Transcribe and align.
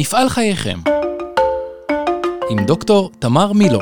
מפעל 0.00 0.28
חייכם 0.28 0.78
עם 2.50 2.64
דוקטור 2.66 3.10
תמר 3.18 3.52
מילו 3.52 3.78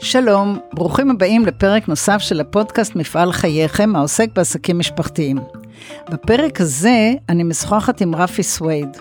שלום, 0.00 0.58
ברוכים 0.74 1.10
הבאים 1.10 1.46
לפרק 1.46 1.88
נוסף 1.88 2.18
של 2.18 2.40
הפודקאסט 2.40 2.96
מפעל 2.96 3.32
חייכם, 3.32 3.96
העוסק 3.96 4.28
בעסקים 4.34 4.78
משפחתיים. 4.78 5.38
בפרק 6.10 6.60
הזה 6.60 7.12
אני 7.28 7.42
משוחחת 7.42 8.00
עם 8.00 8.14
רפי 8.14 8.42
סווייד. 8.42 8.96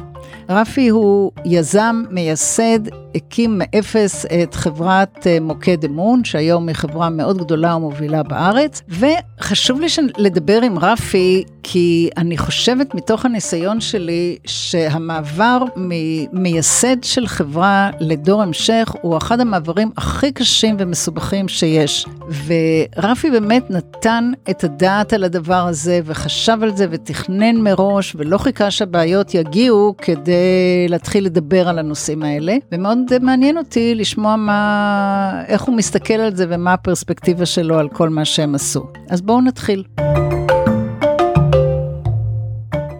רפי 0.49 0.87
הוא 0.89 1.31
יזם, 1.45 2.03
מייסד, 2.09 2.79
הקים 3.15 3.57
מאפס 3.61 4.25
את 4.25 4.55
חברת 4.55 5.27
אה, 5.27 5.37
מוקד 5.41 5.85
אמון, 5.85 6.23
שהיום 6.23 6.67
היא 6.67 6.75
חברה 6.75 7.09
מאוד 7.09 7.37
גדולה 7.37 7.75
ומובילה 7.75 8.23
בארץ, 8.23 8.81
וחשוב 8.89 9.79
לי 9.79 9.87
לדבר 10.17 10.61
עם 10.61 10.79
רפי, 10.79 11.43
כי 11.71 12.09
אני 12.17 12.37
חושבת 12.37 12.95
מתוך 12.95 13.25
הניסיון 13.25 13.81
שלי, 13.81 14.37
שהמעבר 14.45 15.61
ממייסד 15.75 17.03
של 17.03 17.27
חברה 17.27 17.89
לדור 17.99 18.41
המשך, 18.41 18.93
הוא 19.01 19.17
אחד 19.17 19.39
המעברים 19.39 19.91
הכי 19.97 20.31
קשים 20.31 20.75
ומסובכים 20.79 21.47
שיש. 21.47 22.05
ורפי 22.45 23.31
באמת 23.31 23.71
נתן 23.71 24.31
את 24.49 24.63
הדעת 24.63 25.13
על 25.13 25.23
הדבר 25.23 25.67
הזה, 25.67 25.99
וחשב 26.05 26.57
על 26.61 26.75
זה, 26.75 26.85
ותכנן 26.89 27.57
מראש, 27.57 28.15
ולא 28.15 28.37
חיכה 28.37 28.71
שהבעיות 28.71 29.33
יגיעו 29.35 29.95
כדי 29.97 30.85
להתחיל 30.89 31.25
לדבר 31.25 31.69
על 31.69 31.79
הנושאים 31.79 32.23
האלה, 32.23 32.55
ומאוד 32.71 32.99
מעניין 33.21 33.57
אותי 33.57 33.95
לשמוע 33.95 34.35
מה, 34.35 35.43
איך 35.47 35.61
הוא 35.61 35.75
מסתכל 35.75 36.13
על 36.13 36.35
זה 36.35 36.45
ומה 36.49 36.73
הפרספקטיבה 36.73 37.45
שלו 37.45 37.79
על 37.79 37.89
כל 37.89 38.09
מה 38.09 38.25
שהם 38.25 38.55
עשו. 38.55 38.83
אז 39.09 39.21
בואו 39.21 39.41
נתחיל. 39.41 39.83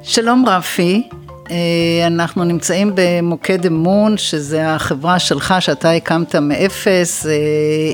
שלום 0.03 0.45
רפי, 0.47 1.09
אה, 1.52 1.55
אנחנו 2.08 2.44
נמצאים 2.44 2.92
במוקד 2.95 3.66
אמון, 3.66 4.17
שזה 4.17 4.69
החברה 4.69 5.19
שלך 5.19 5.53
שאתה 5.59 5.92
הקמת 5.92 6.36
מאפס 6.36 7.25
אה, 7.25 7.31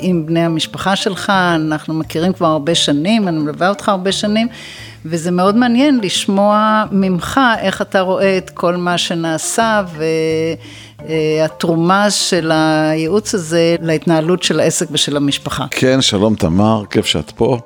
עם 0.02 0.26
בני 0.26 0.39
המשפחה 0.39 0.95
שלך, 0.95 1.30
אנחנו 1.56 1.94
מכירים 1.94 2.33
כבר 2.33 2.48
הרבה 2.48 2.76
שנים, 2.76 3.28
אני 3.28 3.38
מלווה 3.38 3.70
אותך 3.70 3.89
הרבה 3.89 4.11
שנים. 4.11 4.48
וזה 5.08 5.31
מאוד 5.31 5.56
מעניין 5.56 6.00
לשמוע 6.03 6.83
ממך 6.92 7.39
איך 7.61 7.81
אתה 7.81 8.02
רואה 8.02 8.38
את 8.38 8.50
כל 8.50 8.76
מה 8.76 8.98
שנעשה 8.98 9.83
והתרומה 11.08 12.11
של 12.11 12.52
הייעוץ 12.53 13.36
הזה 13.36 13.76
להתנהלות 13.81 14.44
של 14.44 14.59
העסק 14.59 14.88
ושל 14.92 15.17
המשפחה. 15.17 15.66
כן, 15.72 16.02
שלום 16.02 16.36
תמר, 16.36 16.83
כיף 16.89 17.06
שאת 17.06 17.31
פה. 17.31 17.59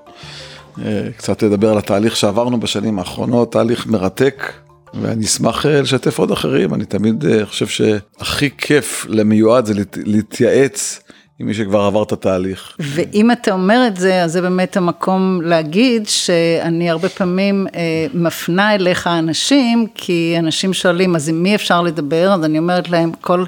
אה, 0.86 1.08
קצת 1.18 1.44
לדבר 1.44 1.70
על 1.72 1.78
התהליך 1.78 2.16
שעברנו 2.16 2.60
בשנים 2.60 3.00
האחרונות, 3.00 3.52
תהליך 3.52 3.88
מרתק. 3.88 4.54
ואני 4.94 5.26
אשמח 5.26 5.66
אה, 5.66 5.82
לשתף 5.82 6.20
עוד 6.20 6.32
אחרים, 6.32 6.74
אני 6.74 6.86
תמיד 6.86 7.26
אה, 7.26 7.46
חושב 7.46 7.68
שהכי 7.68 8.50
כיף 8.58 9.06
למיועד 9.10 9.66
זה 9.66 9.74
להתייעץ 10.06 11.02
עם 11.40 11.48
מי 11.48 11.54
שכבר 11.54 11.82
עבר 11.82 12.04
את 12.04 12.12
התהליך. 12.12 12.76
ואם 12.80 13.32
אתה 13.32 13.52
אומר 13.52 13.88
את 13.88 13.98
זה, 13.98 14.24
אז 14.24 14.32
זה 14.32 14.42
באמת 14.42 14.78
המקום 14.78 15.42
להגיד 15.44 16.08
שאני 16.08 16.90
הרבה 16.90 17.10
פעמים 17.10 17.68
אה, 17.76 18.08
מפנה 18.14 18.76
אליך 18.76 19.08
אנשים, 19.08 19.88
כי 19.96 20.36
אנשים 20.40 20.74
שואלים, 20.74 21.16
אז 21.16 21.30
עם 21.30 21.44
מי 21.44 21.56
אפשר 21.56 21.82
לדבר? 21.82 22.34
אז 22.34 22.44
אני 22.44 22.60
אומרת 22.60 22.90
להם, 22.90 23.12
כל... 23.22 23.46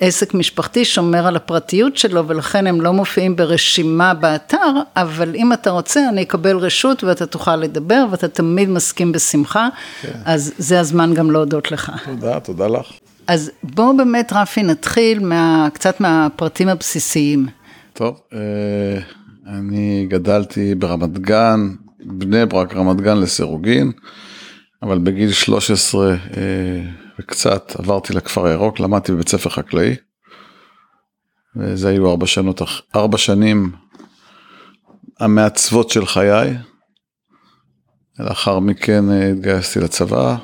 עסק 0.00 0.34
משפחתי 0.34 0.84
שומר 0.84 1.26
על 1.26 1.36
הפרטיות 1.36 1.96
שלו 1.96 2.28
ולכן 2.28 2.66
הם 2.66 2.80
לא 2.80 2.92
מופיעים 2.92 3.36
ברשימה 3.36 4.14
באתר, 4.14 4.72
אבל 4.96 5.34
אם 5.34 5.52
אתה 5.52 5.70
רוצה 5.70 6.08
אני 6.08 6.22
אקבל 6.22 6.56
רשות 6.56 7.04
ואתה 7.04 7.26
תוכל 7.26 7.56
לדבר 7.56 8.06
ואתה 8.10 8.28
תמיד 8.28 8.68
מסכים 8.68 9.12
בשמחה, 9.12 9.68
כן. 10.02 10.08
אז 10.24 10.52
זה 10.58 10.80
הזמן 10.80 11.14
גם 11.14 11.30
להודות 11.30 11.72
לך. 11.72 11.92
תודה, 12.04 12.40
תודה 12.40 12.66
לך. 12.66 12.86
אז 13.26 13.50
בואו 13.62 13.96
באמת 13.96 14.32
רפי 14.32 14.62
נתחיל 14.62 15.20
מה, 15.20 15.68
קצת 15.72 16.00
מהפרטים 16.00 16.68
הבסיסיים. 16.68 17.46
טוב, 17.92 18.20
אה, 18.32 18.38
אני 19.46 20.06
גדלתי 20.10 20.74
ברמת 20.74 21.18
גן, 21.18 21.68
בני 22.00 22.46
ברק, 22.46 22.74
רמת 22.76 23.00
גן 23.00 23.18
לסירוגין, 23.18 23.92
אבל 24.82 24.98
בגיל 24.98 25.32
13 25.32 26.10
אה, 26.10 26.16
וקצת 27.18 27.72
עברתי 27.78 28.12
לכפר 28.12 28.46
הירוק, 28.46 28.80
למדתי 28.80 29.12
בבית 29.12 29.28
ספר 29.28 29.50
חקלאי. 29.50 29.96
וזה 31.56 31.88
היו 31.88 32.10
ארבע, 32.10 32.26
שנות, 32.26 32.62
ארבע 32.96 33.18
שנים 33.18 33.72
המעצבות 35.20 35.90
של 35.90 36.06
חיי. 36.06 36.56
לאחר 38.18 38.58
מכן 38.58 39.10
אה, 39.10 39.30
התגייסתי 39.30 39.80
לצבא, 39.80 40.36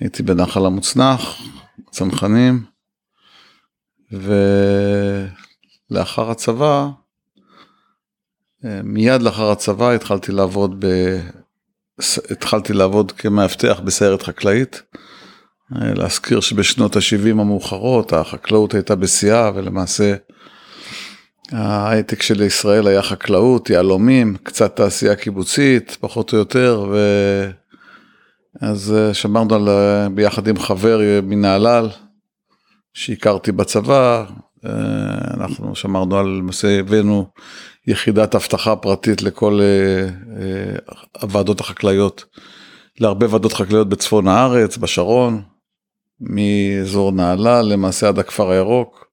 הייתי 0.00 0.22
בנחל 0.22 0.66
המוצנח, 0.66 1.42
צנחנים, 1.90 2.64
ולאחר 5.90 6.30
הצבא, 6.30 6.88
אה, 8.64 8.80
מיד 8.84 9.22
לאחר 9.22 9.50
הצבא 9.50 9.90
התחלתי 9.90 10.32
לעבוד, 10.32 10.84
ב... 10.84 11.16
התחלתי 12.30 12.72
לעבוד 12.72 13.12
כמאבטח 13.12 13.80
בסיירת 13.80 14.22
חקלאית. 14.22 14.82
אה, 15.74 15.94
להזכיר 15.94 16.40
שבשנות 16.40 16.96
ה-70 16.96 17.30
המאוחרות 17.30 18.12
החקלאות 18.12 18.74
הייתה 18.74 18.94
בשיאה 18.94 19.50
ולמעשה 19.54 20.14
ההייטק 21.52 22.22
של 22.22 22.42
ישראל 22.42 22.86
היה 22.86 23.02
חקלאות, 23.02 23.70
יהלומים, 23.70 24.36
קצת 24.42 24.76
תעשייה 24.76 25.16
קיבוצית, 25.16 25.96
פחות 26.00 26.32
או 26.32 26.38
יותר, 26.38 26.86
ו... 26.90 26.98
אז 28.60 28.94
אה, 28.96 29.14
שמרנו 29.14 29.54
על, 29.54 29.68
אה, 29.68 30.08
ביחד 30.08 30.48
עם 30.48 30.58
חבר 30.58 31.00
מנהלל 31.22 31.88
שהכרתי 32.94 33.52
בצבא, 33.52 34.24
אנחנו 35.34 35.74
שמרנו 35.74 36.18
על, 36.18 36.26
למעשה 36.26 36.80
הבאנו 36.80 37.26
יחידת 37.86 38.34
אבטחה 38.34 38.76
פרטית 38.76 39.22
לכל 39.22 39.60
הוועדות 41.22 41.60
החקלאיות, 41.60 42.24
להרבה 43.00 43.26
ועדות 43.30 43.52
חקלאיות 43.52 43.88
בצפון 43.88 44.28
הארץ, 44.28 44.76
בשרון, 44.76 45.42
מאזור 46.20 47.12
נהלל 47.12 47.66
למעשה 47.66 48.08
עד 48.08 48.18
הכפר 48.18 48.50
הירוק, 48.50 49.06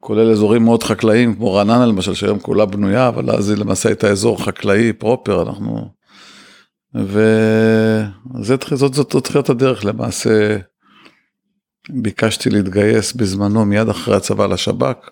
כולל 0.00 0.30
אזורים 0.30 0.64
מאוד 0.64 0.82
חקלאיים 0.82 1.34
כמו 1.34 1.54
רעננה 1.54 1.86
למשל 1.86 2.14
שהיום 2.14 2.38
כולה 2.38 2.66
בנויה 2.66 3.08
אבל 3.08 3.30
אז 3.30 3.50
היא 3.50 3.58
למעשה 3.58 3.88
הייתה 3.88 4.08
אזור 4.08 4.44
חקלאי 4.44 4.92
פרופר 4.92 5.42
אנחנו. 5.42 5.88
וזאת 6.94 8.64
זאת, 8.74 8.94
זאת 8.94 9.16
תחילת 9.24 9.50
הדרך 9.50 9.84
למעשה. 9.84 10.56
ביקשתי 11.90 12.50
להתגייס 12.50 13.12
בזמנו 13.12 13.64
מיד 13.64 13.88
אחרי 13.88 14.16
הצבא 14.16 14.46
לשב"כ. 14.46 15.08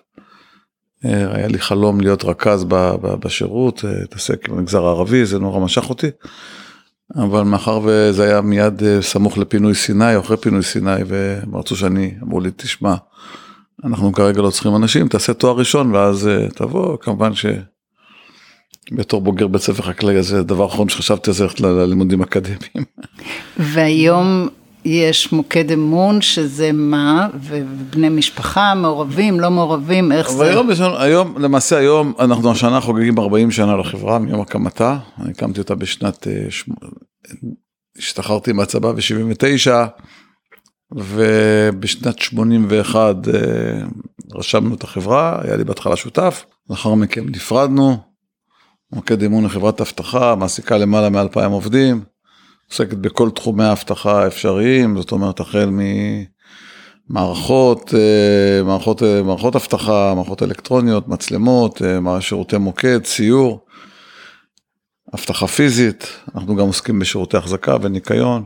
היה 1.03 1.47
לי 1.47 1.59
חלום 1.59 2.01
להיות 2.01 2.23
רכז 2.23 2.65
בשירות, 3.01 3.83
להתעסק 3.83 4.49
עם 4.49 4.57
המגזר 4.57 4.85
הערבי, 4.85 5.25
זה 5.25 5.39
נורא 5.39 5.59
משך 5.59 5.89
אותי. 5.89 6.07
אבל 7.15 7.41
מאחר 7.41 7.79
וזה 7.83 8.23
היה 8.23 8.41
מיד 8.41 8.83
אה, 8.83 9.01
סמוך 9.01 9.37
לפינוי 9.37 9.75
סיני, 9.75 10.19
אחרי 10.19 10.37
פינוי 10.37 10.63
סיני, 10.63 11.03
והם 11.07 11.55
רצו 11.55 11.75
שאני, 11.75 12.11
אמרו 12.23 12.39
לי, 12.39 12.49
תשמע, 12.55 12.95
אנחנו 13.83 14.11
כרגע 14.11 14.41
לא 14.41 14.49
צריכים 14.49 14.75
אנשים, 14.75 15.07
תעשה 15.07 15.33
תואר 15.33 15.57
ראשון 15.57 15.95
ואז 15.95 16.27
אה, 16.27 16.47
תבוא, 16.49 16.97
כמובן 16.97 17.31
שבתור 18.91 19.21
בוגר 19.21 19.47
בית 19.47 19.61
ספר 19.61 19.83
חקלאי 19.83 20.23
זה 20.23 20.39
הדבר 20.39 20.63
האחרון 20.63 20.89
שחשבתי 20.89 21.29
על 21.29 21.33
זה 21.33 21.45
ללימודים 21.59 22.21
אקדמיים. 22.21 22.85
והיום 23.57 24.47
יש 24.85 25.31
מוקד 25.31 25.71
אמון 25.71 26.21
שזה 26.21 26.71
מה, 26.73 27.27
ובני 27.33 28.09
משפחה 28.09 28.73
מעורבים, 28.75 29.39
לא 29.39 29.51
מעורבים, 29.51 30.11
איך 30.11 30.31
זה? 30.31 30.49
היום, 30.49 30.69
היום, 30.97 31.37
למעשה 31.37 31.77
היום, 31.77 32.13
אנחנו 32.19 32.51
השנה 32.51 32.81
חוגגים 32.81 33.19
40 33.19 33.51
שנה 33.51 33.77
לחברה 33.77 34.19
מיום 34.19 34.41
הקמתה, 34.41 34.97
אני 35.19 35.31
הקמתי 35.31 35.59
אותה 35.59 35.75
בשנת, 35.75 36.27
אה, 36.27 36.47
השתחררתי 37.97 38.51
מהצבא 38.51 38.91
ב-79, 38.91 39.71
ובשנת 40.91 42.19
81 42.19 43.15
אה, 43.27 43.33
רשמנו 44.35 44.75
את 44.75 44.83
החברה, 44.83 45.39
היה 45.43 45.55
לי 45.55 45.63
בהתחלה 45.63 45.95
שותף, 45.95 46.45
לאחר 46.69 46.93
מכן 46.93 47.23
נפרדנו, 47.25 47.97
מוקד 48.93 49.23
אמון 49.23 49.45
לחברת 49.45 49.81
אבטחה, 49.81 50.35
מעסיקה 50.35 50.77
למעלה 50.77 51.09
מ-2,000 51.09 51.39
עובדים. 51.39 52.14
עוסקת 52.69 52.97
בכל 52.97 53.29
תחומי 53.29 53.63
האבטחה 53.63 54.23
האפשריים, 54.23 54.97
זאת 54.97 55.11
אומרת 55.11 55.39
החל 55.39 55.69
ממערכות, 57.09 57.93
אה, 57.93 58.63
מערכות, 58.63 59.03
אה, 59.03 59.23
מערכות 59.23 59.55
אבטחה, 59.55 60.13
מערכות 60.15 60.43
אלקטרוניות, 60.43 61.07
מצלמות, 61.07 61.81
אה, 61.81 62.21
שירותי 62.21 62.57
מוקד, 62.57 63.03
ציור, 63.03 63.65
אבטחה 65.15 65.47
פיזית, 65.47 66.07
אנחנו 66.35 66.55
גם 66.55 66.67
עוסקים 66.67 66.99
בשירותי 66.99 67.37
החזקה 67.37 67.75
וניקיון. 67.81 68.43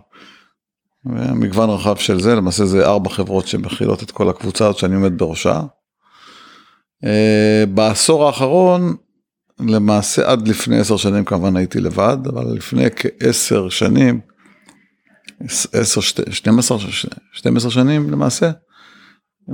מגוון 1.33 1.69
רחב 1.69 1.95
של 1.95 2.22
זה, 2.22 2.36
למעשה 2.36 2.65
זה 2.65 2.86
ארבע 2.86 3.10
חברות 3.10 3.48
שמכילות 3.48 4.04
את 4.04 4.12
כל 4.12 4.30
הקבוצה 4.30 4.68
הזאת 4.68 4.77
שאני 4.77 4.95
עומד 4.95 5.18
בראשה. 5.18 5.62
בעשור 7.74 8.25
האחרון 8.25 8.95
למעשה 9.59 10.31
עד 10.31 10.47
לפני 10.47 10.79
עשר 10.79 10.97
שנים 10.97 11.25
כמובן 11.25 11.57
הייתי 11.57 11.79
לבד, 11.79 12.17
אבל 12.27 12.45
לפני 12.56 12.85
כעשר 12.95 13.69
שנים, 13.69 14.19
עשר, 15.73 16.01
שתים 16.31 16.59
עשר, 16.59 16.77
שתים 17.33 17.57
עשר 17.57 17.69
שנים 17.69 18.09
למעשה, 18.09 18.51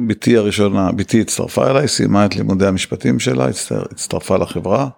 בתי 0.07 0.38
הראשונה, 0.38 0.92
בתי 0.92 1.22
הצטרפה 1.22 1.69
אליי, 1.69 1.88
סיימה 1.88 2.25
את 2.25 2.36
לימודי 2.36 2.68
המשפטים 2.68 3.19
שלה, 3.19 3.48
הצטרפה 3.92 4.38
לחברה. 4.38 4.90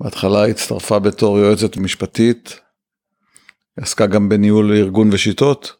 בהתחלה 0.00 0.46
הצטרפה 0.46 0.98
בתור 0.98 1.38
יועצת 1.38 1.76
משפטית, 1.76 2.60
עסקה 3.76 4.06
גם 4.06 4.28
בניהול 4.28 4.72
ארגון 4.72 5.10
ושיטות. 5.12 5.72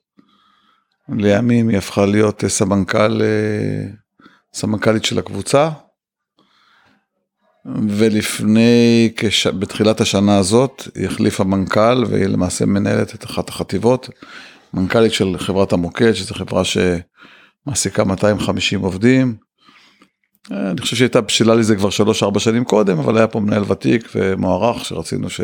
לימים 1.08 1.68
היא 1.68 1.78
הפכה 1.78 2.06
להיות 2.06 2.44
סמנכ"ל, 2.48 3.22
אה, 3.22 3.86
סמנכ"לית 4.54 5.04
של 5.04 5.18
הקבוצה. 5.18 5.70
ולפני, 7.88 9.12
כש... 9.16 9.46
בתחילת 9.46 10.00
השנה 10.00 10.38
הזאת, 10.38 10.88
היא 10.94 11.06
החליפה 11.06 11.44
מנכ"ל 11.44 12.04
והיא 12.08 12.26
למעשה 12.26 12.66
מנהלת 12.66 13.14
את 13.14 13.24
אחת 13.24 13.48
החטיבות. 13.48 14.10
מנכ"לית 14.74 15.12
של 15.12 15.38
חברת 15.38 15.72
המוקד, 15.72 16.12
שזו 16.12 16.34
חברה 16.34 16.62
שמעסיקה 16.64 18.04
250 18.04 18.80
עובדים. 18.80 19.36
אני 20.50 20.80
חושב 20.80 20.96
שהייתה 20.96 21.20
בשלה 21.20 21.54
לזה 21.54 21.76
כבר 21.76 21.88
3-4 22.34 22.38
שנים 22.38 22.64
קודם, 22.64 22.98
אבל 22.98 23.18
היה 23.18 23.26
פה 23.26 23.40
מנהל 23.40 23.62
ותיק 23.68 24.08
ומוערך 24.14 24.84
שרצינו 24.84 25.30
ש... 25.30 25.40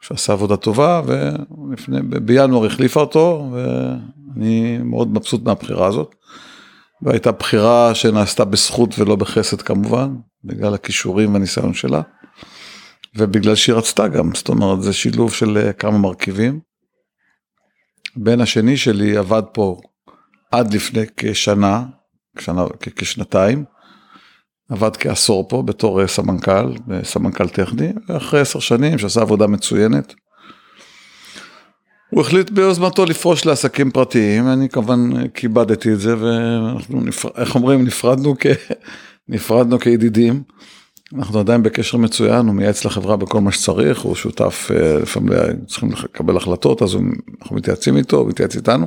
שעשה 0.00 0.32
עבודה 0.32 0.56
טובה, 0.56 1.02
ולפני, 1.06 2.02
בינואר 2.02 2.66
החליפה 2.66 3.00
אותו, 3.00 3.50
ואני 3.52 4.78
מאוד 4.78 5.12
מבסוט 5.12 5.44
מהבחירה 5.44 5.86
הזאת. 5.86 6.14
והייתה 7.02 7.32
בחירה 7.32 7.94
שנעשתה 7.94 8.44
בזכות 8.44 8.98
ולא 8.98 9.16
בחסד 9.16 9.62
כמובן, 9.62 10.14
בגלל 10.44 10.74
הכישורים 10.74 11.32
והניסיון 11.32 11.74
שלה, 11.74 12.02
ובגלל 13.16 13.54
שהיא 13.54 13.74
רצתה 13.74 14.08
גם, 14.08 14.30
זאת 14.34 14.48
אומרת 14.48 14.82
זה 14.82 14.92
שילוב 14.92 15.32
של 15.32 15.58
אה, 15.58 15.72
כמה 15.72 15.98
מרכיבים. 15.98 16.60
בן 18.16 18.40
השני 18.40 18.76
שלי 18.76 19.16
עבד 19.16 19.42
פה 19.52 19.80
עד 20.52 20.74
לפני 20.74 21.04
כשנה, 21.16 21.84
כשנה, 22.36 22.64
כשנתיים, 22.96 23.64
עבד 24.70 24.96
כעשור 24.96 25.48
פה 25.48 25.62
בתור 25.62 26.00
אה, 26.00 26.06
סמנכ"ל, 26.06 26.74
אה, 26.92 27.04
סמנכ"ל 27.04 27.48
טכני, 27.48 27.92
ואחרי 28.08 28.40
עשר 28.40 28.58
שנים 28.58 28.98
שעשה 28.98 29.20
עבודה 29.20 29.46
מצוינת, 29.46 30.14
הוא 32.10 32.20
החליט 32.20 32.50
ביוזמתו 32.50 33.04
לפרוש 33.04 33.46
לעסקים 33.46 33.90
פרטיים, 33.90 34.48
אני 34.48 34.68
כמובן 34.68 35.28
כיבדתי 35.28 35.92
את 35.92 36.00
זה, 36.00 36.14
ואנחנו, 36.18 37.00
נפר... 37.00 37.28
איך 37.36 37.54
אומרים, 37.54 37.84
נפרדנו, 37.84 38.34
כ... 38.40 38.46
נפרדנו 39.28 39.78
כידידים. 39.78 40.42
אנחנו 41.14 41.38
עדיין 41.38 41.62
בקשר 41.62 41.98
מצוין, 41.98 42.46
הוא 42.46 42.54
מייעץ 42.54 42.84
לחברה 42.84 43.16
בכל 43.16 43.40
מה 43.40 43.52
שצריך, 43.52 44.00
הוא 44.00 44.14
שותף, 44.14 44.70
אה, 44.74 44.98
לפעמים 44.98 45.32
צריכים 45.66 45.90
לקבל 45.92 46.36
החלטות, 46.36 46.82
אז 46.82 46.96
אנחנו 47.40 47.56
מתייעצים 47.56 47.96
איתו, 47.96 48.16
הוא 48.16 48.28
מתייעץ 48.28 48.56
איתנו. 48.56 48.86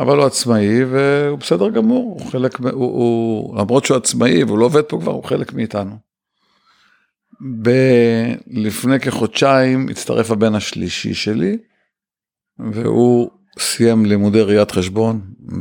אבל 0.00 0.16
הוא 0.16 0.26
עצמאי 0.26 0.84
והוא 0.84 1.38
בסדר 1.38 1.68
גמור, 1.68 2.16
הוא 2.18 2.30
חלק, 2.30 2.58
הוא, 2.60 2.70
הוא, 2.72 3.58
למרות 3.58 3.84
שהוא 3.84 3.96
עצמאי 3.96 4.44
והוא 4.44 4.58
לא 4.58 4.64
עובד 4.64 4.82
פה 4.82 4.98
כבר, 5.00 5.12
הוא 5.12 5.24
חלק 5.24 5.52
מאיתנו. 5.52 5.96
ב, 7.62 7.70
לפני 8.46 9.00
כחודשיים 9.00 9.88
הצטרף 9.88 10.30
הבן 10.30 10.54
השלישי 10.54 11.14
שלי, 11.14 11.58
והוא 12.72 13.30
סיים 13.58 14.06
לימודי 14.06 14.42
ראיית 14.42 14.70
חשבון 14.70 15.20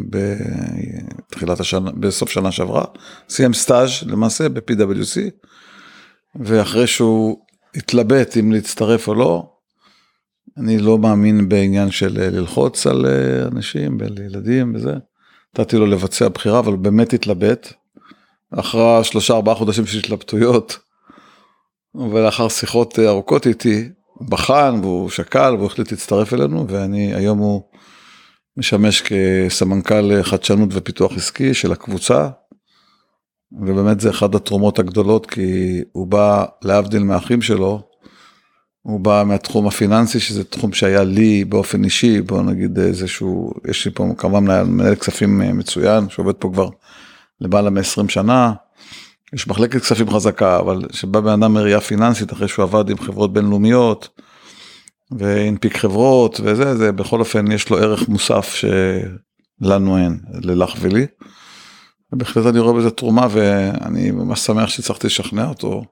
בתחילת 0.09 1.59
השנה, 1.59 1.91
בסוף 1.91 2.29
שנה 2.29 2.51
שעברה, 2.51 2.85
סיים 3.29 3.53
סטאז' 3.53 3.89
למעשה 4.05 4.49
ב-PwC, 4.49 5.19
ואחרי 6.35 6.87
שהוא 6.87 7.37
התלבט 7.75 8.37
אם 8.37 8.51
להצטרף 8.51 9.07
או 9.07 9.13
לא, 9.13 9.49
אני 10.57 10.77
לא 10.77 10.97
מאמין 10.97 11.49
בעניין 11.49 11.91
של 11.91 12.19
ללחוץ 12.21 12.87
על 12.87 13.05
אנשים, 13.51 13.97
ילדים 14.25 14.75
וזה, 14.75 14.93
נתתי 15.59 15.77
לו 15.77 15.85
לבצע 15.85 16.27
בחירה, 16.27 16.59
אבל 16.59 16.75
באמת 16.75 17.13
התלבט. 17.13 17.73
אחרי 18.51 19.03
שלושה 19.03 19.33
ארבעה 19.33 19.55
חודשים 19.55 19.85
של 19.85 19.99
התלבטויות, 19.99 20.79
ולאחר 21.95 22.49
שיחות 22.49 22.99
ארוכות 22.99 23.47
איתי, 23.47 23.89
בחן 24.21 24.79
והוא 24.81 25.09
שקל 25.09 25.53
והוא 25.55 25.65
החליט 25.65 25.91
להצטרף 25.91 26.33
אלינו 26.33 26.67
ואני 26.67 27.15
היום 27.15 27.37
הוא 27.37 27.61
משמש 28.57 29.01
כסמנכ"ל 29.01 30.23
חדשנות 30.23 30.69
ופיתוח 30.71 31.17
עסקי 31.17 31.53
של 31.53 31.71
הקבוצה. 31.71 32.29
ובאמת 33.51 33.99
זה 33.99 34.09
אחת 34.09 34.35
התרומות 34.35 34.79
הגדולות 34.79 35.25
כי 35.25 35.81
הוא 35.91 36.07
בא 36.07 36.45
להבדיל 36.61 37.03
מהאחים 37.03 37.41
שלו. 37.41 37.81
הוא 38.81 38.99
בא 38.99 39.23
מהתחום 39.25 39.67
הפיננסי 39.67 40.19
שזה 40.19 40.43
תחום 40.43 40.73
שהיה 40.73 41.03
לי 41.03 41.45
באופן 41.45 41.83
אישי 41.83 42.21
בוא 42.21 42.41
נגיד 42.41 42.79
איזשהו 42.79 43.51
יש 43.69 43.85
לי 43.85 43.91
פה 43.95 44.07
כמובן 44.17 44.67
מנהל 44.67 44.95
כספים 44.95 45.57
מצוין 45.57 46.09
שעובד 46.09 46.33
פה 46.33 46.49
כבר 46.53 46.69
למעלה 47.41 47.69
מ-20 47.69 48.09
שנה. 48.09 48.53
יש 49.33 49.47
מחלקת 49.47 49.81
כספים 49.81 50.09
חזקה, 50.09 50.59
אבל 50.59 50.81
שבא 50.91 51.19
בן 51.19 51.43
אדם 51.43 51.53
מראייה 51.53 51.81
פיננסית 51.81 52.33
אחרי 52.33 52.47
שהוא 52.47 52.63
עבד 52.63 52.89
עם 52.89 52.97
חברות 52.97 53.33
בינלאומיות 53.33 54.09
והנפיק 55.11 55.77
חברות 55.77 56.39
וזה, 56.43 56.75
זה 56.77 56.91
בכל 56.91 57.19
אופן 57.19 57.51
יש 57.51 57.69
לו 57.69 57.77
ערך 57.77 58.09
מוסף 58.09 58.53
שלנו 58.55 59.97
אין, 59.97 60.19
ללך 60.41 60.75
ולי. 60.79 61.05
ובהחלט 62.13 62.45
אני 62.45 62.59
רואה 62.59 62.73
בזה 62.73 62.89
תרומה 62.89 63.27
ואני 63.31 64.11
ממש 64.11 64.39
שמח 64.39 64.69
שהצלחתי 64.69 65.07
לשכנע 65.07 65.47
אותו, 65.47 65.83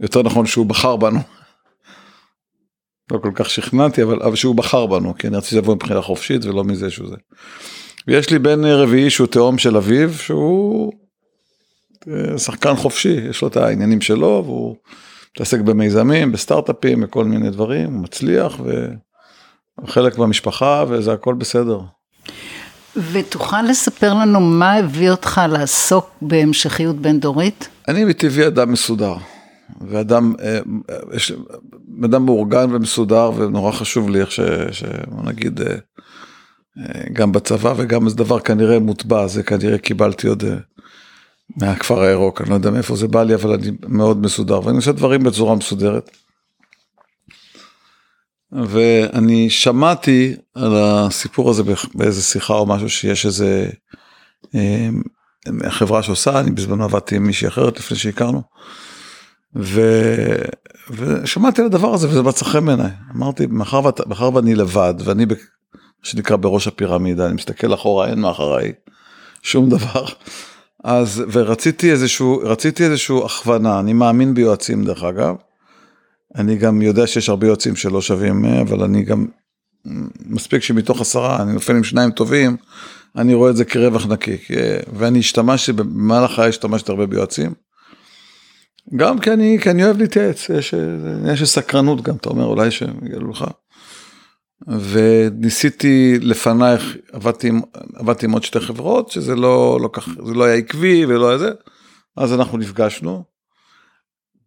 יותר 0.00 0.22
נכון 0.22 0.46
שהוא 0.46 0.66
בחר 0.66 0.96
בנו. 0.96 1.20
לא 3.12 3.18
כל 3.18 3.30
כך 3.34 3.50
שכנעתי 3.50 4.02
אבל, 4.02 4.22
אבל 4.22 4.36
שהוא 4.36 4.54
בחר 4.54 4.86
בנו 4.86 5.14
כי 5.18 5.28
אני 5.28 5.36
רציתי 5.36 5.56
לבוא 5.56 5.74
מבחינה 5.74 6.02
חופשית 6.02 6.44
ולא 6.44 6.64
מזה 6.64 6.90
שהוא 6.90 7.08
זה. 7.08 7.16
ויש 8.06 8.30
לי 8.30 8.38
בן 8.38 8.64
רביעי 8.64 9.10
שהוא 9.10 9.26
תאום 9.26 9.58
של 9.58 9.76
אביו 9.76 10.14
שהוא 10.14 10.92
שחקן 12.36 12.76
חופשי, 12.76 13.20
יש 13.30 13.42
לו 13.42 13.48
את 13.48 13.56
העניינים 13.56 14.00
שלו 14.00 14.42
והוא 14.46 14.76
מתעסק 15.34 15.60
במיזמים, 15.60 16.32
בסטארט-אפים, 16.32 17.00
בכל 17.00 17.24
מיני 17.24 17.50
דברים, 17.50 17.94
הוא 17.94 18.02
מצליח 18.02 18.60
וחלק 19.82 20.18
מהמשפחה 20.18 20.84
וזה 20.88 21.12
הכל 21.12 21.34
בסדר. 21.34 21.80
ותוכל 22.96 23.62
לספר 23.62 24.14
לנו 24.14 24.40
מה 24.40 24.74
הביא 24.74 25.10
אותך 25.10 25.40
לעסוק 25.48 26.10
בהמשכיות 26.22 26.96
בין 26.96 27.20
דורית? 27.20 27.68
אני 27.88 28.04
מטבעי 28.04 28.46
אדם 28.46 28.72
מסודר, 28.72 29.14
ואדם, 29.80 30.34
אה, 30.42 30.58
יש, 31.12 31.32
אדם 32.04 32.24
מאורגן 32.24 32.74
ומסודר 32.74 33.30
ונורא 33.36 33.72
חשוב 33.72 34.10
לי 34.10 34.20
איך 34.20 34.30
ש... 34.30 34.40
נגיד, 35.24 35.60
אה, 35.60 35.66
אה, 36.78 37.02
גם 37.12 37.32
בצבא 37.32 37.74
וגם 37.76 38.04
איזה 38.04 38.16
דבר 38.16 38.40
כנראה 38.40 38.78
מוטבע, 38.78 39.26
זה 39.26 39.42
כנראה 39.42 39.78
קיבלתי 39.78 40.28
עוד 40.28 40.44
מהכפר 41.56 42.00
הירוק, 42.00 42.40
אני 42.40 42.50
לא 42.50 42.54
יודע 42.54 42.70
מאיפה 42.70 42.96
זה 42.96 43.08
בא 43.08 43.22
לי, 43.22 43.34
אבל 43.34 43.52
אני 43.52 43.70
מאוד 43.88 44.22
מסודר, 44.22 44.66
ואני 44.66 44.76
עושה 44.76 44.92
דברים 44.92 45.22
בצורה 45.22 45.54
מסודרת. 45.54 46.10
ואני 48.52 49.50
שמעתי 49.50 50.36
על 50.54 50.72
הסיפור 50.76 51.50
הזה 51.50 51.62
באיזה 51.94 52.22
שיחה 52.22 52.54
או 52.54 52.66
משהו 52.66 52.90
שיש 52.90 53.26
איזה 53.26 53.70
אה, 54.54 54.88
חברה 55.68 56.02
שעושה, 56.02 56.40
אני 56.40 56.50
בזמנו 56.50 56.84
עבדתי 56.84 57.16
עם 57.16 57.26
מישהי 57.26 57.48
אחרת 57.48 57.78
לפני 57.78 57.96
שהכרנו. 57.96 58.42
ו... 59.56 59.80
ושמעתי 60.90 61.60
על 61.60 61.66
הדבר 61.66 61.94
הזה 61.94 62.08
וזה 62.08 62.22
מצא 62.22 62.44
חן 62.44 62.66
בעיניי. 62.66 62.90
אמרתי, 63.16 63.46
מאחר, 63.46 63.80
מאחר 64.06 64.34
ואני 64.34 64.54
לבד 64.54 64.94
ואני, 65.04 65.24
מה 65.24 65.34
שנקרא 66.02 66.36
בראש 66.36 66.66
הפירמידה, 66.66 67.26
אני 67.26 67.34
מסתכל 67.34 67.74
אחורה, 67.74 68.08
אין 68.08 68.20
מאחוריי 68.20 68.72
שום 69.42 69.68
דבר. 69.68 70.04
אז 70.84 71.22
ורציתי 71.32 71.90
איזשהו 71.90 72.40
רציתי 72.42 72.84
איזשהו 72.84 73.26
הכוונה 73.26 73.80
אני 73.80 73.92
מאמין 73.92 74.34
ביועצים 74.34 74.84
דרך 74.84 75.02
אגב. 75.02 75.34
אני 76.34 76.56
גם 76.56 76.82
יודע 76.82 77.06
שיש 77.06 77.28
הרבה 77.28 77.46
יועצים 77.46 77.76
שלא 77.76 78.02
שווים 78.02 78.44
אבל 78.44 78.82
אני 78.82 79.02
גם 79.02 79.26
מספיק 80.26 80.62
שמתוך 80.62 81.00
עשרה 81.00 81.42
אני 81.42 81.52
נופל 81.52 81.76
עם 81.76 81.84
שניים 81.84 82.10
טובים 82.10 82.56
אני 83.16 83.34
רואה 83.34 83.50
את 83.50 83.56
זה 83.56 83.64
כרווח 83.64 84.06
נקי 84.06 84.36
ואני 84.92 85.18
השתמשתי 85.18 85.72
במהלך 85.72 86.30
חיי 86.30 86.48
השתמשתי 86.48 86.92
הרבה 86.92 87.06
ביועצים. 87.06 87.52
גם 88.96 89.18
כי 89.18 89.32
אני 89.32 89.58
כי 89.62 89.70
אני 89.70 89.84
אוהב 89.84 89.98
להתייעץ 89.98 90.50
יש, 90.50 90.74
יש 91.32 91.44
סקרנות 91.44 92.02
גם 92.02 92.16
אתה 92.16 92.28
אומר 92.28 92.44
אולי 92.44 92.70
שיגלו 92.70 93.30
לך. 93.30 93.44
וניסיתי 94.68 96.18
לפנייך, 96.20 96.96
עבדתי, 97.12 97.50
עבדתי 97.94 98.26
עם 98.26 98.32
עוד 98.32 98.42
שתי 98.42 98.60
חברות, 98.60 99.10
שזה 99.10 99.34
לא, 99.36 99.78
לא 99.80 99.90
כך, 99.92 100.08
זה 100.26 100.34
לא 100.34 100.44
היה 100.44 100.54
עקבי 100.54 101.06
ולא 101.06 101.28
היה 101.28 101.38
זה, 101.38 101.50
אז 102.16 102.32
אנחנו 102.32 102.58
נפגשנו. 102.58 103.24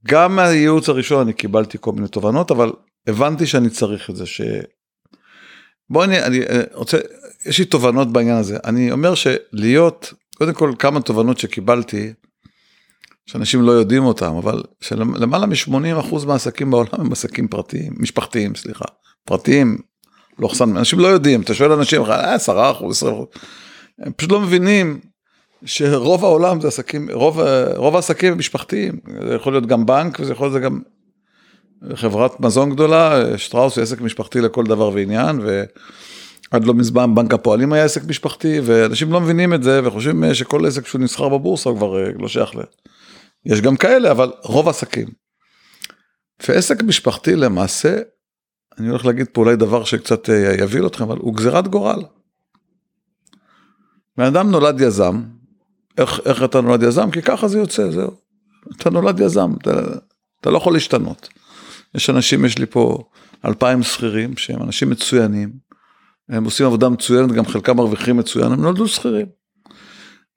גם 0.07 0.35
מהייעוץ 0.35 0.89
הראשון 0.89 1.21
אני 1.21 1.33
קיבלתי 1.33 1.77
כל 1.81 1.91
מיני 1.91 2.07
תובנות, 2.07 2.51
אבל 2.51 2.71
הבנתי 3.07 3.45
שאני 3.45 3.69
צריך 3.69 4.09
את 4.09 4.15
זה, 4.15 4.25
ש... 4.25 4.41
בוא 5.89 6.03
אני, 6.03 6.23
אני 6.23 6.39
רוצה, 6.73 6.97
יש 7.45 7.59
לי 7.59 7.65
תובנות 7.65 8.13
בעניין 8.13 8.37
הזה. 8.37 8.57
אני 8.65 8.91
אומר 8.91 9.13
שלהיות, 9.15 10.13
קודם 10.37 10.53
כל 10.53 10.73
כמה 10.79 11.01
תובנות 11.01 11.37
שקיבלתי, 11.37 12.13
שאנשים 13.25 13.61
לא 13.61 13.71
יודעים 13.71 14.03
אותם, 14.03 14.35
אבל 14.35 14.63
שלמעלה 14.81 15.45
מ-80% 15.45 16.25
מהעסקים 16.27 16.71
בעולם 16.71 16.89
הם 16.93 17.11
עסקים 17.11 17.47
פרטיים, 17.47 17.93
משפחתיים, 17.97 18.55
סליחה, 18.55 18.85
פרטיים, 19.25 19.77
לא 20.39 20.47
חסן, 20.47 20.77
אנשים 20.77 20.99
לא 20.99 21.07
יודעים, 21.07 21.41
אתה 21.41 21.53
שואל 21.53 21.71
אנשים, 21.71 22.01
10 22.01 22.57
אה, 22.57 22.71
אחוז, 22.71 22.97
20 22.97 23.13
אחוז, 23.13 23.27
הם 23.99 24.11
פשוט 24.11 24.31
לא 24.31 24.41
מבינים 24.41 24.99
שרוב 25.65 26.25
העולם 26.25 26.61
זה 26.61 26.67
עסקים, 26.67 27.09
רוב, 27.13 27.39
רוב 27.75 27.95
העסקים 27.95 28.31
הם 28.31 28.39
משפחתיים, 28.39 28.99
זה 29.27 29.35
יכול 29.35 29.53
להיות 29.53 29.65
גם 29.65 29.85
בנק 29.85 30.19
וזה 30.19 30.31
יכול 30.31 30.49
להיות 30.49 30.63
גם 30.63 30.79
חברת 31.95 32.39
מזון 32.39 32.69
גדולה, 32.69 33.37
שטראוס 33.37 33.75
הוא 33.75 33.83
עסק 33.83 34.01
משפחתי 34.01 34.41
לכל 34.41 34.63
דבר 34.63 34.89
ועניין, 34.93 35.39
ועד 35.39 36.65
לא 36.65 36.73
מזמן 36.73 37.15
בנק 37.15 37.33
הפועלים 37.33 37.73
היה 37.73 37.83
עסק 37.83 38.03
משפחתי, 38.03 38.59
ואנשים 38.63 39.11
לא 39.11 39.21
מבינים 39.21 39.53
את 39.53 39.63
זה 39.63 39.81
וחושבים 39.83 40.33
שכל 40.33 40.65
עסק 40.65 40.87
שהוא 40.87 41.01
נסחר 41.01 41.29
בבורסה 41.29 41.69
הוא 41.69 41.77
כבר 41.77 42.03
אה, 42.03 42.09
לא 42.19 42.27
שייך 42.27 42.55
ל... 42.55 42.59
יש 43.45 43.61
גם 43.61 43.77
כאלה, 43.77 44.11
אבל 44.11 44.31
רוב 44.43 44.69
עסקים. 44.69 45.07
ועסק 46.47 46.83
משפחתי 46.83 47.35
למעשה, 47.35 47.97
אני 48.79 48.87
הולך 48.87 49.05
להגיד 49.05 49.27
פה 49.31 49.41
אולי 49.41 49.55
דבר 49.55 49.83
שקצת 49.83 50.29
אה, 50.29 50.55
יבהיל 50.59 50.87
אתכם, 50.87 51.03
אבל 51.03 51.17
הוא 51.17 51.35
גזירת 51.35 51.67
גורל. 51.67 52.03
בן 54.17 54.23
אדם 54.25 54.51
נולד 54.51 54.81
יזם, 54.81 55.23
איך, 55.97 56.19
איך 56.25 56.43
אתה 56.43 56.61
נולד 56.61 56.83
יזם? 56.83 57.11
כי 57.11 57.21
ככה 57.21 57.47
זה 57.47 57.59
יוצא, 57.59 57.91
זהו. 57.91 58.11
אתה 58.77 58.89
נולד 58.89 59.19
יזם, 59.19 59.51
אתה, 59.61 59.81
אתה 60.41 60.49
לא 60.49 60.57
יכול 60.57 60.73
להשתנות. 60.73 61.29
יש 61.95 62.09
אנשים, 62.09 62.45
יש 62.45 62.57
לי 62.57 62.65
פה 62.65 63.03
אלפיים 63.45 63.83
שכירים 63.83 64.37
שהם 64.37 64.63
אנשים 64.63 64.89
מצוינים, 64.89 65.49
הם 66.29 66.43
עושים 66.43 66.65
עבודה 66.65 66.89
מצוינת, 66.89 67.31
גם 67.31 67.45
חלקם 67.45 67.77
מרוויחים 67.77 68.17
מצוין, 68.17 68.51
הם 68.51 68.61
נולדו 68.61 68.87
שכירים. 68.87 69.25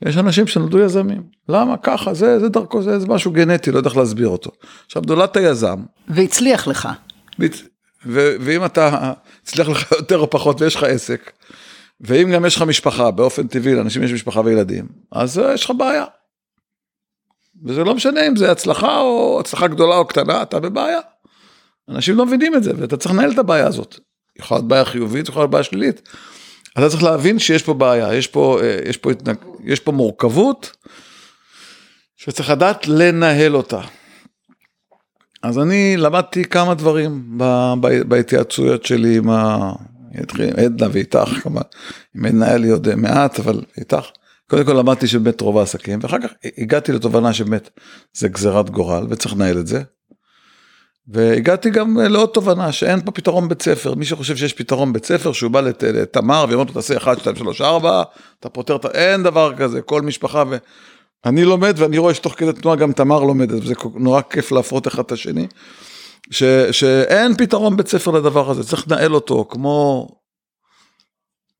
יש 0.06 0.16
אנשים 0.16 0.46
שנולדו 0.46 0.78
יזמים, 0.78 1.22
למה 1.48 1.76
ככה, 1.76 2.14
זה, 2.14 2.40
זה 2.40 2.48
דרכו, 2.48 2.82
זה, 2.82 2.98
זה 2.98 3.06
משהו 3.06 3.32
גנטי, 3.32 3.72
לא 3.72 3.78
יודע 3.78 3.88
איך 3.88 3.96
להסביר 3.96 4.28
אותו. 4.28 4.50
עכשיו 4.86 5.02
נולדת 5.06 5.36
יזם. 5.36 5.82
והצליח 6.08 6.68
לך. 6.68 6.88
ו- 8.06 8.36
ואם 8.40 8.64
אתה, 8.64 9.12
הצליח 9.42 9.68
לך 9.68 9.92
יותר 9.98 10.18
או 10.18 10.30
פחות 10.30 10.60
ויש 10.60 10.76
לך 10.76 10.82
עסק, 10.82 11.32
ואם 12.00 12.30
גם 12.32 12.44
יש 12.44 12.56
לך 12.56 12.62
משפחה, 12.62 13.10
באופן 13.10 13.46
טבעי 13.46 13.74
לאנשים 13.74 14.02
יש 14.02 14.12
משפחה 14.12 14.40
וילדים, 14.40 14.88
אז 15.12 15.38
uh, 15.38 15.42
יש 15.54 15.64
לך 15.64 15.72
בעיה. 15.78 16.04
וזה 17.64 17.84
לא 17.84 17.94
משנה 17.94 18.26
אם 18.26 18.36
זה 18.36 18.50
הצלחה 18.50 19.00
או 19.00 19.40
הצלחה 19.40 19.66
גדולה 19.66 19.96
או 19.96 20.06
קטנה, 20.06 20.42
אתה 20.42 20.60
בבעיה. 20.60 21.00
אנשים 21.88 22.16
לא 22.16 22.26
מבינים 22.26 22.54
את 22.54 22.62
זה, 22.62 22.72
ואתה 22.76 22.96
צריך 22.96 23.14
לנהל 23.14 23.30
את 23.30 23.38
הבעיה 23.38 23.66
הזאת. 23.66 23.98
יכולה 24.38 24.58
להיות 24.58 24.68
בעיה 24.68 24.84
חיובית, 24.84 25.28
יכולה 25.28 25.42
להיות 25.42 25.50
בעיה 25.50 25.64
שלילית. 25.64 26.08
אתה 26.72 26.88
צריך 26.88 27.02
להבין 27.02 27.38
שיש 27.38 27.62
פה 27.62 27.74
בעיה, 27.74 28.14
יש 28.14 28.26
פה, 28.26 28.58
אה, 28.62 28.78
יש 28.84 28.96
פה, 28.96 29.10
התנג... 29.10 29.36
יש 29.64 29.80
פה 29.80 29.92
מורכבות, 29.92 30.76
שצריך 32.16 32.50
לדעת 32.50 32.88
לנהל 32.88 33.56
אותה. 33.56 33.80
אז 35.42 35.58
אני 35.58 35.96
למדתי 35.96 36.44
כמה 36.44 36.74
דברים 36.74 37.38
בהתייעצויות 38.08 38.84
שלי 38.84 39.16
עם 39.16 39.30
ה... 39.30 39.72
עדנה 40.56 40.86
ואיתך, 40.92 41.28
כמובן, 41.42 41.60
עם 42.16 42.24
עדנה 42.24 42.46
היה 42.46 42.56
לי 42.56 42.70
עוד 42.70 42.94
מעט, 42.94 43.40
אבל 43.40 43.60
איתך. 43.78 44.06
קודם 44.50 44.64
כל 44.64 44.72
למדתי 44.72 45.06
שבאמת 45.06 45.40
רוב 45.40 45.58
העסקים, 45.58 45.98
ואחר 46.02 46.18
כך 46.22 46.30
הגעתי 46.58 46.92
לתובנה 46.92 47.32
שבאמת 47.32 47.70
זה 48.12 48.28
גזירת 48.28 48.70
גורל 48.70 49.06
וצריך 49.10 49.34
לנהל 49.34 49.58
את 49.58 49.66
זה. 49.66 49.82
והגעתי 51.08 51.70
גם 51.70 51.98
לעוד 52.00 52.28
תובנה 52.28 52.72
שאין 52.72 53.00
פה 53.00 53.10
פתרון 53.10 53.48
בית 53.48 53.62
ספר, 53.62 53.94
מי 53.94 54.04
שחושב 54.04 54.36
שיש 54.36 54.52
פתרון 54.52 54.92
בית 54.92 55.04
ספר 55.04 55.32
שהוא 55.32 55.50
בא 55.50 55.60
לת, 55.60 55.82
לתמר 55.82 56.44
ואומר 56.48 56.64
לו 56.64 56.72
תעשה 56.72 56.96
1, 56.96 57.18
2, 57.18 57.36
3, 57.36 57.60
4, 57.60 58.02
אתה 58.40 58.48
פותר 58.48 58.76
אין 58.94 59.22
דבר 59.22 59.56
כזה, 59.56 59.82
כל 59.82 60.02
משפחה 60.02 60.44
ו... 60.50 60.56
אני 61.26 61.44
לומד 61.44 61.74
ואני 61.76 61.98
רואה 61.98 62.14
שתוך 62.14 62.34
כדי 62.36 62.52
תנועה 62.52 62.76
גם 62.76 62.92
תמר 62.92 63.20
לומדת, 63.20 63.62
וזה 63.62 63.74
נורא 63.94 64.20
כיף 64.30 64.52
להפרות 64.52 64.88
אחד 64.88 65.02
את 65.02 65.12
השני, 65.12 65.46
ש, 66.30 66.42
שאין 66.70 67.36
פתרון 67.36 67.76
בית 67.76 67.88
ספר 67.88 68.10
לדבר 68.10 68.50
הזה, 68.50 68.64
צריך 68.64 68.84
לנהל 68.88 69.14
אותו 69.14 69.46
כמו, 69.50 70.08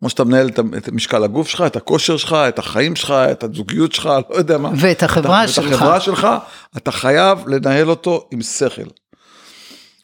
כמו 0.01 0.11
שאתה 0.11 0.25
מנהל 0.25 0.49
את 0.77 0.89
משקל 0.89 1.25
הגוף 1.25 1.49
שלך, 1.49 1.65
את 1.67 1.77
הכושר 1.77 2.17
שלך, 2.17 2.33
את 2.33 2.59
החיים 2.59 2.97
שלך, 2.97 3.11
את 3.11 3.45
הזוגיות 3.45 3.93
שלך, 3.93 4.11
לא 4.31 4.37
יודע 4.37 4.59
מה. 4.59 4.71
ואת 4.77 5.03
החברה 5.03 5.45
אתה, 5.45 5.53
שלך. 5.53 5.65
ואת 5.65 5.75
החברה 5.75 6.01
שלך, 6.01 6.29
אתה 6.77 6.93
חייב 6.93 7.49
לנהל 7.49 7.91
אותו 7.91 8.29
עם 8.31 8.43
שכל. 8.43 8.83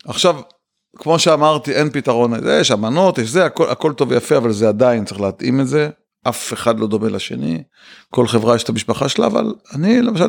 עכשיו, 0.05 0.37
כמו 0.97 1.19
שאמרתי, 1.19 1.73
אין 1.73 1.91
פתרון, 1.91 2.33
יש 2.61 2.71
אמנות, 2.71 3.19
יש 3.19 3.29
זה, 3.29 3.45
הכל, 3.45 3.71
הכל 3.71 3.93
טוב 3.93 4.11
ויפה, 4.11 4.37
אבל 4.37 4.53
זה 4.53 4.69
עדיין, 4.69 5.05
צריך 5.05 5.21
להתאים 5.21 5.61
את 5.61 5.69
זה. 5.69 5.89
אף 6.29 6.53
אחד 6.53 6.81
לא 6.81 6.87
דומה 6.87 7.09
לשני, 7.09 7.63
כל 8.11 8.27
חברה 8.27 8.57
יש 8.57 8.63
את 8.63 8.69
המשפחה 8.69 9.09
שלה, 9.09 9.27
אבל 9.27 9.55
אני 9.75 10.03
למשל, 10.03 10.29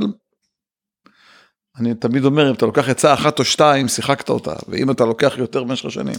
אני 1.80 1.96
תמיד 1.96 2.26
אומר, 2.26 2.50
אם 2.50 2.54
אתה 2.54 2.66
לוקח 2.66 2.90
עצה 2.90 3.14
אחת 3.14 3.40
או 3.40 3.46
שתיים, 3.46 3.88
שיחקת 3.88 4.30
אותה, 4.30 4.54
ואם 4.68 4.92
אתה 4.92 5.06
לוקח 5.06 5.34
יותר 5.38 5.64
במשך 5.64 5.86
השנים. 5.86 6.16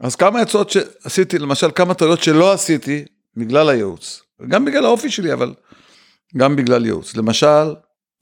אז 0.00 0.16
כמה 0.16 0.40
עצות 0.40 0.70
שעשיתי, 0.70 1.38
למשל 1.38 1.70
כמה 1.74 1.94
טעויות 1.94 2.22
שלא 2.22 2.52
עשיתי, 2.52 3.04
בגלל 3.36 3.68
הייעוץ, 3.68 4.22
גם 4.48 4.64
בגלל 4.64 4.84
האופי 4.84 5.10
שלי, 5.10 5.32
אבל 5.32 5.54
גם 6.36 6.56
בגלל 6.56 6.84
ייעוץ. 6.84 7.16
למשל, 7.16 7.74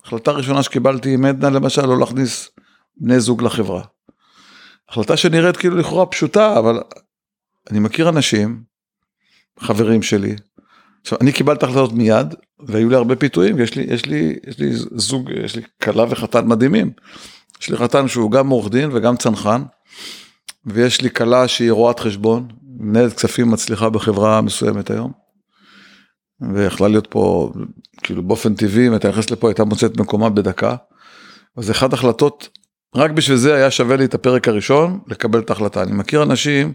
החלטה 0.05 0.31
ראשונה 0.31 0.63
שקיבלתי 0.63 1.15
עם 1.15 1.25
עדנה, 1.25 1.51
למשל, 1.51 1.87
לא 1.87 1.99
להכניס 1.99 2.51
בני 2.97 3.21
זוג 3.21 3.43
לחברה. 3.43 3.83
החלטה 4.89 5.17
שנראית 5.17 5.57
כאילו 5.57 5.77
לכאורה 5.77 6.07
פשוטה, 6.07 6.59
אבל 6.59 6.83
אני 7.71 7.79
מכיר 7.79 8.09
אנשים, 8.09 8.63
חברים 9.61 10.03
שלי, 10.03 10.37
עכשיו 11.05 11.19
אני 11.21 11.33
קיבלתי 11.33 11.65
החלטות 11.65 11.93
מיד, 11.93 12.35
והיו 12.67 12.89
לי 12.89 12.97
הרבה 12.97 13.17
פיתויים, 13.17 13.61
יש 13.61 13.75
לי, 13.75 13.83
יש 13.89 14.07
לי, 14.07 14.37
יש 14.47 14.59
לי 14.59 14.71
זוג, 14.95 15.31
יש 15.45 15.57
לי 15.57 15.63
כלה 15.83 16.05
וחתן 16.09 16.47
מדהימים. 16.47 16.91
יש 17.61 17.71
לי 17.71 17.77
חתן 17.77 18.09
שהוא 18.09 18.31
גם 18.31 18.49
עורך 18.49 18.71
דין 18.71 18.91
וגם 18.93 19.17
צנחן, 19.17 19.63
ויש 20.67 21.01
לי 21.01 21.11
כלה 21.11 21.49
שהיא 21.49 21.73
רואת 21.73 22.01
חשבון, 22.01 22.49
מנהלת 22.79 23.13
כספים 23.13 23.51
מצליחה 23.51 23.91
בחברה 23.91 24.41
מסוימת 24.41 24.91
היום. 24.91 25.13
ויכלה 26.55 26.89
להיות 26.89 27.07
פה, 27.07 27.53
כאילו 28.03 28.23
באופן 28.23 28.55
טבעי, 28.55 28.87
אם 28.87 28.93
הייתה 28.93 29.09
נכנסת 29.09 29.31
לפה 29.31 29.49
הייתה 29.49 29.65
מוצאת 29.65 29.97
מקומה 29.97 30.31
בדקה. 30.31 30.77
אז 31.57 31.71
אחת 31.71 31.93
החלטות 31.93 32.49
רק 32.95 33.11
בשביל 33.11 33.37
זה 33.37 33.55
היה 33.55 33.71
שווה 33.71 33.97
לי 33.97 34.05
את 34.05 34.15
הפרק 34.15 34.49
הראשון 34.49 35.01
לקבל 35.09 35.39
את 35.39 35.51
ההחלטה. 35.51 35.83
אני 35.83 35.93
מכיר 35.93 36.23
אנשים 36.23 36.73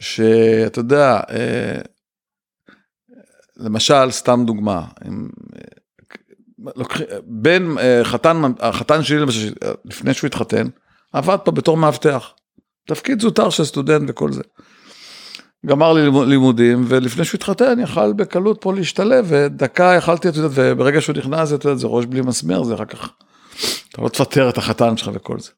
שאתה 0.00 0.78
יודע, 0.78 1.20
אה, 1.30 1.80
למשל, 3.56 4.10
סתם 4.10 4.42
דוגמה, 4.46 4.84
הם, 5.00 5.28
בין 7.24 7.78
אה, 7.78 8.00
חתן, 8.04 8.42
החתן 8.60 9.02
שלי 9.02 9.24
לפני 9.84 10.14
שהוא 10.14 10.28
התחתן, 10.28 10.66
עבד 11.12 11.36
פה 11.44 11.50
בתור 11.50 11.76
מאבטח. 11.76 12.32
תפקיד 12.86 13.20
זוטר 13.20 13.50
של 13.50 13.64
סטודנט 13.64 14.10
וכל 14.10 14.32
זה. 14.32 14.42
גמר 15.66 15.92
לי 15.92 16.02
לימודים 16.26 16.84
ולפני 16.88 17.24
שהוא 17.24 17.38
התחתן 17.38 17.80
יכל 17.80 18.12
בקלות 18.12 18.58
פה 18.60 18.74
להשתלב 18.74 19.26
ודקה 19.28 19.94
יכלתי, 19.98 20.28
את 20.28 20.36
יודעת, 20.36 20.52
וברגע 20.54 21.00
שהוא 21.00 21.16
נכנס, 21.16 21.52
את 21.52 21.64
יודעת, 21.64 21.78
זה 21.78 21.86
ראש 21.86 22.06
בלי 22.06 22.20
מסמר, 22.20 22.62
זה 22.62 22.74
אחר 22.74 22.84
כך 22.84 23.08
אתה 23.90 24.02
לא 24.02 24.08
תפטר 24.08 24.48
את 24.48 24.58
החתן 24.58 24.96
שלך 24.96 25.10
וכל 25.14 25.40
זה. 25.40 25.50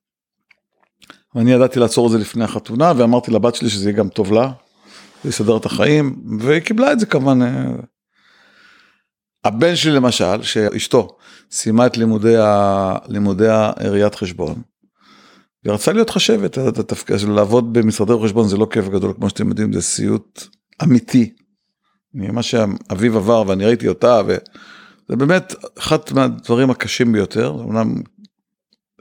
ואני 1.35 1.53
ידעתי 1.53 1.79
לעצור 1.79 2.07
את 2.07 2.13
זה 2.13 2.19
לפני 2.19 2.45
החתונה, 2.45 2.93
ואמרתי 2.97 3.31
לבת 3.31 3.55
שלי 3.55 3.71
שזה 3.71 3.89
יהיה 3.89 3.99
גם 3.99 4.09
טוב 4.09 4.33
לה, 4.33 4.53
זה 5.25 5.31
יסדר 5.31 5.57
את 5.57 5.67
החיים, 5.67 6.23
והיא 6.39 6.61
קיבלה 6.61 6.93
את 6.93 7.01
זה 7.01 7.07
כמובן. 7.07 7.43
אה, 7.43 7.73
הבן 9.45 9.77
שלי 9.77 9.93
למשל, 9.93 10.43
שאשתו 10.43 11.17
סיימה 11.51 11.87
את 11.87 11.97
לימודי, 11.97 12.37
ה... 12.37 12.95
לימודי 13.09 13.49
הראיית 13.49 14.15
חשבון, 14.15 14.63
היא 15.65 15.73
רצה 15.73 15.93
להיות 15.93 16.11
חשבת, 16.11 16.59
את 16.59 16.79
התפקיד 16.79 17.19
של 17.19 17.31
לעבוד 17.31 17.73
במשרדי 17.73 18.13
חשבון 18.25 18.49
זה 18.49 18.57
לא 18.57 18.67
כיף 18.71 18.89
גדול, 18.89 19.13
כמו 19.17 19.29
שאתם 19.29 19.49
יודעים, 19.49 19.73
זה 19.73 19.83
סיוט 19.83 20.47
אמיתי. 20.83 21.33
מה 22.15 22.43
שאביו 22.43 23.17
עבר 23.17 23.45
ואני 23.47 23.65
ראיתי 23.65 23.89
אותה, 23.89 24.21
וזה 24.27 25.17
באמת 25.17 25.55
אחד 25.79 25.99
מהדברים 26.15 26.71
הקשים 26.71 27.13
ביותר, 27.13 27.57
אמנם 27.65 27.95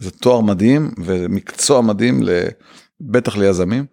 זה 0.01 0.11
תואר 0.11 0.41
מדהים 0.41 0.91
ומקצוע 0.97 1.81
מדהים, 1.81 2.21
בטח 3.01 3.37
ליזמים. 3.37 3.85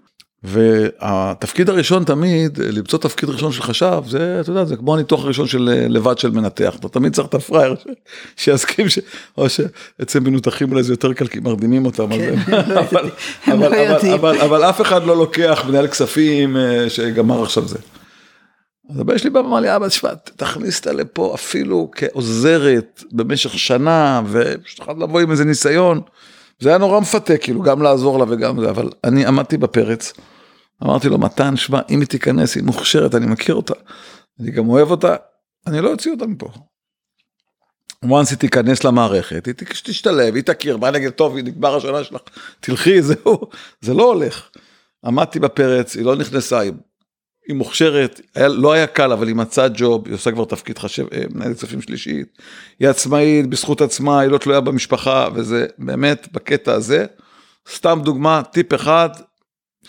והתפקיד 0.43 1.69
הראשון 1.69 2.05
תמיד, 2.05 2.59
למצוא 2.59 2.99
תפקיד 2.99 3.29
ראשון 3.29 3.53
של 3.53 3.63
חשב, 3.63 4.03
זה, 4.07 4.39
אתה 4.41 4.51
יודע, 4.51 4.65
זה 4.65 4.77
כמו 4.77 4.95
הניתוח 4.95 5.25
הראשון 5.25 5.47
של 5.47 5.87
לבד 5.89 6.19
של 6.19 6.31
מנתח, 6.31 6.77
אתה 6.81 6.89
תמיד 6.89 7.13
צריך 7.13 7.29
את 7.29 7.35
הפראייר 7.35 7.75
שיסכים, 8.37 8.89
ש... 8.89 8.99
או 9.39 9.47
שאצל 9.49 10.21
מנותחים 10.21 10.71
אולי 10.71 10.83
זה 10.83 10.93
יותר 10.93 11.13
קל, 11.13 11.27
כי 11.27 11.41
מרדימים 11.41 11.87
אותם, 11.87 12.09
כן, 12.09 12.35
לא 12.69 12.81
אבל, 12.81 13.11
אבל, 13.47 13.71
לא 13.71 13.97
אבל, 13.97 14.13
אבל, 14.15 14.41
אבל 14.41 14.65
אף 14.65 14.81
אחד 14.81 15.05
לא 15.05 15.17
לוקח 15.17 15.65
מנהל 15.69 15.87
כספים 15.87 16.57
אה, 16.57 16.91
שגמר 16.91 17.43
עכשיו 17.43 17.69
זה. 17.69 17.79
אז 18.89 19.01
הבן 19.01 19.19
שלי 19.19 19.31
בא 19.31 19.39
ואמר 19.39 19.61
לי, 19.61 19.77
אבא, 19.77 19.89
תשמע, 19.89 20.15
תכניס 20.15 20.79
אותה 20.79 20.93
לפה 20.93 21.35
אפילו 21.35 21.91
כעוזרת 21.95 23.03
במשך 23.13 23.59
שנה, 23.59 24.23
ושתוכל 24.27 24.93
לבוא 24.93 25.21
עם 25.21 25.31
איזה 25.31 25.45
ניסיון. 25.45 26.01
זה 26.61 26.69
היה 26.69 26.79
נורא 26.79 27.01
מפתה, 27.01 27.37
כאילו, 27.37 27.63
גם 27.63 27.83
לעזור 27.83 28.19
לה 28.19 28.25
וגם 28.29 28.61
זה, 28.61 28.71
אבל 28.71 28.91
אני 29.05 29.27
עמדתי 29.27 29.57
בפרץ. 29.57 30.13
אמרתי 30.83 31.09
לו, 31.09 31.19
מתן, 31.19 31.57
שמע, 31.57 31.81
אם 31.91 32.01
היא 32.01 32.09
תיכנס, 32.09 32.57
היא 32.57 32.65
מוכשרת, 32.65 33.15
אני 33.15 33.27
מכיר 33.27 33.55
אותה, 33.55 33.75
אני 34.41 34.51
גם 34.51 34.69
אוהב 34.69 34.91
אותה, 34.91 35.17
אני 35.67 35.81
לא 35.81 35.93
אוציא 35.93 36.13
אותה 36.13 36.27
מפה. 36.27 36.49
once 38.05 38.31
היא 38.31 38.39
תיכנס 38.39 38.85
למערכת, 38.85 39.47
היא 39.47 39.55
תשתלב, 39.85 40.35
היא 40.35 40.43
תכיר, 40.43 40.77
מה 40.77 40.91
נגיד, 40.91 41.11
טוב, 41.11 41.37
היא 41.37 41.45
נגמר 41.45 41.77
השנה 41.77 42.05
שלך, 42.05 42.21
תלכי, 42.61 43.03
זהו, 43.09 43.41
זה 43.81 43.95
לא 43.95 44.13
הולך. 44.13 44.49
עמדתי 45.05 45.41
בפרץ, 45.41 45.97
היא 45.97 46.05
לא 46.05 46.17
נכנסה, 46.17 46.59
היא, 46.59 46.73
היא 47.49 47.57
מוכשרת, 47.57 48.21
היה, 48.35 48.49
לא 48.49 48.73
היה 48.73 48.87
קל, 48.87 49.13
אבל 49.13 49.29
היא 49.29 49.37
מצאה 49.37 49.69
ג'וב, 49.75 50.07
היא 50.07 50.15
עושה 50.15 50.33
כבר 50.33 50.45
תפקיד 50.45 50.79
חשב, 50.79 51.07
אה, 51.13 51.23
מנהלת 51.35 51.57
כספים 51.57 51.83
שלישית, 51.83 52.39
היא 52.81 52.89
עצמאית, 52.89 53.47
בזכות 53.47 53.81
עצמה, 53.81 54.21
היא 54.21 54.31
לא 54.31 54.39
תלויה 54.39 54.61
במשפחה, 54.61 55.29
וזה 55.35 55.67
באמת, 55.79 56.29
בקטע 56.33 56.73
הזה, 56.73 57.07
סתם 57.75 58.01
דוגמה, 58.05 58.43
טיפ 58.53 58.75
אחד, 58.75 59.09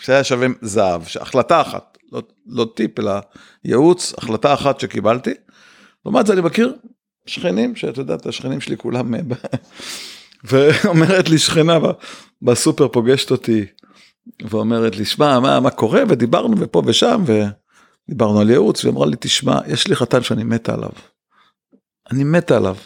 שהיה 0.00 0.24
שווה 0.24 0.46
זהב, 0.60 1.02
החלטה 1.20 1.60
אחת, 1.60 1.98
לא, 2.12 2.22
לא 2.46 2.66
טיפ, 2.76 2.98
אלא 2.98 3.12
ייעוץ, 3.64 4.14
החלטה 4.18 4.54
אחת 4.54 4.80
שקיבלתי. 4.80 5.34
לעומת 6.04 6.26
זה 6.26 6.32
אני 6.32 6.40
מכיר 6.40 6.74
שכנים, 7.26 7.76
שאתה 7.76 8.00
יודע, 8.00 8.16
השכנים 8.24 8.60
שלי 8.60 8.76
כולם, 8.76 9.14
אה, 9.14 9.20
ואומרת 10.48 11.28
לי 11.28 11.38
שכנה 11.38 11.78
בסופר 12.42 12.88
פוגשת 12.88 13.30
אותי, 13.30 13.64
ואומרת 14.42 14.96
לי, 14.96 15.04
שמע, 15.04 15.40
מה, 15.40 15.60
מה 15.60 15.70
קורה? 15.70 16.02
ודיברנו 16.08 16.56
ופה 16.58 16.82
ושם, 16.86 17.24
ודיברנו 17.26 18.40
על 18.40 18.50
ייעוץ, 18.50 18.84
והיא 18.84 18.94
אמרה 18.94 19.06
לי, 19.06 19.16
תשמע, 19.20 19.58
יש 19.66 19.88
לי 19.88 19.96
חתן 19.96 20.22
שאני 20.22 20.44
מתה 20.44 20.74
עליו. 20.74 20.90
אני 22.10 22.24
מתה 22.24 22.56
עליו. 22.56 22.76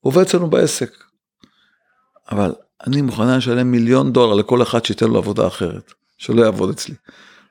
הוא 0.00 0.10
עובד 0.10 0.22
אצלנו 0.22 0.50
בעסק. 0.50 0.90
אבל 2.30 2.52
אני 2.86 3.02
מוכנה 3.02 3.36
לשלם 3.36 3.70
מיליון 3.70 4.12
דולר 4.12 4.34
לכל 4.34 4.62
אחד 4.62 4.84
שייתן 4.84 5.06
לו 5.06 5.18
עבודה 5.18 5.46
אחרת, 5.46 5.92
שלא 6.18 6.42
יעבוד 6.42 6.70
אצלי. 6.70 6.94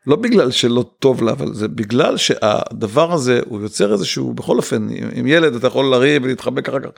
לא 0.07 0.15
בגלל 0.15 0.51
שלא 0.51 0.85
טוב 0.99 1.23
לה, 1.23 1.31
אבל 1.31 1.53
זה 1.53 1.67
בגלל 1.67 2.17
שהדבר 2.17 3.13
הזה, 3.13 3.41
הוא 3.45 3.61
יוצר 3.61 3.93
איזשהו, 3.93 4.33
בכל 4.33 4.57
אופן, 4.57 4.87
עם 5.13 5.27
ילד 5.27 5.55
אתה 5.55 5.67
יכול 5.67 5.85
לריב 5.85 6.23
ולהתחבק 6.23 6.69
אחר 6.69 6.79
כך. 6.79 6.89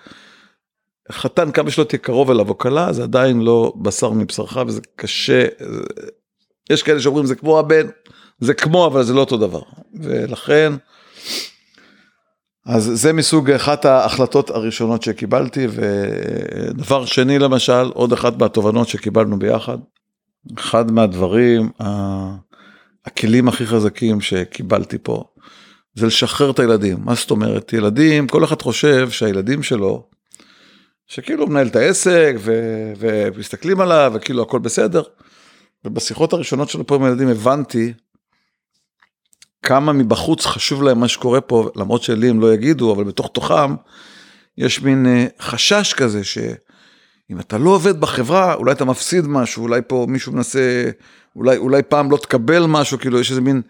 חתן, 1.11 1.51
כמה 1.51 1.71
שלא 1.71 1.83
תהיה 1.83 1.99
קרוב 1.99 2.31
אליו 2.31 2.49
או 2.49 2.55
קלה, 2.55 2.93
זה 2.93 3.03
עדיין 3.03 3.41
לא 3.41 3.73
בשר 3.81 4.09
מבשרך 4.09 4.57
וזה 4.67 4.81
קשה. 4.95 5.45
יש 6.69 6.83
כאלה 6.83 6.99
שאומרים 6.99 7.25
זה 7.25 7.35
כמו 7.35 7.59
הבן, 7.59 7.87
זה 8.39 8.53
כמו, 8.53 8.85
אבל 8.85 9.03
זה 9.03 9.13
לא 9.13 9.19
אותו 9.19 9.37
דבר. 9.37 9.61
ולכן, 10.01 10.73
אז 12.65 12.91
זה 12.93 13.13
מסוג 13.13 13.51
אחת 13.51 13.85
ההחלטות 13.85 14.49
הראשונות 14.49 15.03
שקיבלתי, 15.03 15.67
ודבר 15.69 17.05
שני 17.05 17.39
למשל, 17.39 17.91
עוד 17.93 18.13
אחת 18.13 18.39
מהתובנות 18.41 18.87
שקיבלנו 18.87 19.39
ביחד, 19.39 19.77
אחד 20.57 20.91
מהדברים, 20.91 21.69
הכלים 23.05 23.47
הכי 23.47 23.65
חזקים 23.65 24.21
שקיבלתי 24.21 24.97
פה, 25.03 25.23
זה 25.95 26.07
לשחרר 26.07 26.51
את 26.51 26.59
הילדים. 26.59 26.97
מה 27.03 27.15
זאת 27.15 27.31
אומרת? 27.31 27.73
ילדים, 27.73 28.27
כל 28.27 28.43
אחד 28.43 28.61
חושב 28.61 29.09
שהילדים 29.09 29.63
שלו, 29.63 30.07
שכאילו 31.07 31.47
מנהל 31.47 31.67
את 31.67 31.75
העסק 31.75 32.35
ו- 32.39 32.93
ומסתכלים 32.97 33.81
עליו 33.81 34.11
וכאילו 34.15 34.43
הכל 34.43 34.59
בסדר. 34.59 35.03
ובשיחות 35.85 36.33
הראשונות 36.33 36.69
שלנו 36.69 36.87
פה 36.87 36.95
עם 36.95 37.03
הילדים 37.03 37.27
הבנתי 37.27 37.93
כמה 39.63 39.93
מבחוץ 39.93 40.45
חשוב 40.45 40.83
להם 40.83 40.99
מה 40.99 41.07
שקורה 41.07 41.41
פה, 41.41 41.69
למרות 41.75 42.03
שלי 42.03 42.29
הם 42.29 42.39
לא 42.39 42.53
יגידו, 42.53 42.93
אבל 42.93 43.03
בתוך 43.03 43.29
תוכם 43.33 43.75
יש 44.57 44.81
מין 44.81 45.05
אה, 45.05 45.25
חשש 45.39 45.93
כזה 45.93 46.23
שאם 46.23 47.39
אתה 47.39 47.57
לא 47.57 47.69
עובד 47.69 48.01
בחברה, 48.01 48.53
אולי 48.53 48.71
אתה 48.71 48.85
מפסיד 48.85 49.27
משהו, 49.27 49.63
אולי 49.63 49.81
פה 49.87 50.05
מישהו 50.09 50.33
מנסה, 50.33 50.89
אולי, 51.35 51.57
אולי 51.57 51.83
פעם 51.83 52.11
לא 52.11 52.17
תקבל 52.17 52.65
משהו, 52.65 52.99
כאילו 52.99 53.19
יש 53.19 53.29
איזה 53.29 53.41
מין 53.41 53.61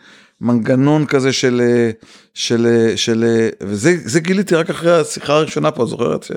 מנגנון 0.42 1.06
כזה 1.06 1.34
של, 1.34 1.62
אה, 1.62 1.92
של, 2.34 2.68
אה, 2.68 2.98
של, 2.98 3.26
וזה 3.62 4.20
גיליתי 4.20 4.56
רק 4.56 4.70
אחרי 4.70 5.00
השיחה 5.00 5.34
הראשונה 5.34 5.72
פה, 5.72 5.86
זוכרת? 5.86 6.24
ש... 6.24 6.32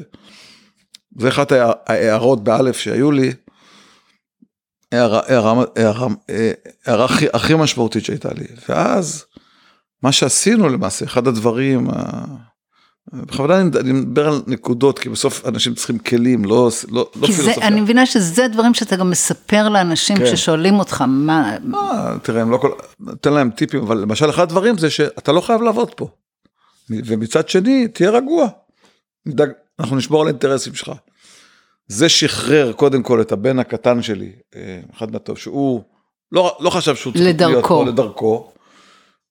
זה 1.18 1.28
אחת 1.28 1.52
ההערות 1.87 2.44
באלף 2.44 2.76
שהיו 2.76 3.10
לי, 3.10 3.32
הערה, 4.92 5.20
הערה, 5.26 5.64
הערה, 5.76 6.06
הערה 6.86 7.04
הכי, 7.04 7.26
הכי 7.32 7.54
משמעותית 7.54 8.04
שהייתה 8.04 8.28
לי, 8.34 8.47
ואז 8.69 9.25
מה 10.02 10.12
שעשינו 10.12 10.69
למעשה, 10.69 11.04
אחד 11.04 11.28
הדברים, 11.28 11.88
בכוונה 13.12 13.60
אני 13.60 13.93
מדבר 13.93 14.28
על 14.28 14.43
נקודות, 14.47 14.99
כי 14.99 15.08
בסוף 15.08 15.47
אנשים 15.47 15.75
צריכים 15.75 15.99
כלים, 15.99 16.45
לא, 16.45 16.71
לא, 16.88 17.10
לא 17.16 17.26
פילוסופיה. 17.26 17.66
אני 17.66 17.80
מבינה 17.80 18.06
שזה 18.06 18.49
דברים 18.49 18.75
שאתה 18.75 18.97
גם 18.97 19.10
מספר 19.10 19.69
לאנשים 19.69 20.16
כן. 20.16 20.26
ששואלים 20.26 20.78
אותך, 20.78 21.04
מה... 21.08 21.56
מה, 21.62 22.16
תראה, 22.23 22.45
לא 22.45 22.56
כל... 22.56 22.71
תן 23.21 23.32
להם 23.32 23.50
טיפים, 23.50 23.82
אבל 23.82 23.99
למשל 23.99 24.30
אחד 24.30 24.43
הדברים 24.43 24.78
זה 24.78 24.90
שאתה 24.90 25.32
לא 25.32 25.40
חייב 25.40 25.62
לעבוד 25.62 25.95
פה. 25.95 26.08
ומצד 26.90 27.49
שני, 27.49 27.88
תהיה 27.88 28.10
רגוע. 28.10 28.49
נדאג, 29.26 29.50
אנחנו 29.80 29.97
נשמור 29.97 30.21
על 30.21 30.26
האינטרסים 30.26 30.75
שלך. 30.75 30.93
זה 31.88 32.08
שחרר 32.08 32.72
קודם 32.72 33.02
כל 33.02 33.20
את 33.20 33.32
הבן 33.32 33.58
הקטן 33.58 34.02
שלי, 34.02 34.32
אה, 34.56 34.80
אחד 34.96 35.12
מהטוב, 35.12 35.38
שהוא 35.38 35.82
לא, 36.32 36.56
לא 36.60 36.70
חשב 36.70 36.96
שהוא 36.96 37.12
צריך 37.12 37.24
לדרכו. 37.26 37.52
להיות 37.52 37.66
פה 37.66 37.84
לדרכו. 37.84 38.52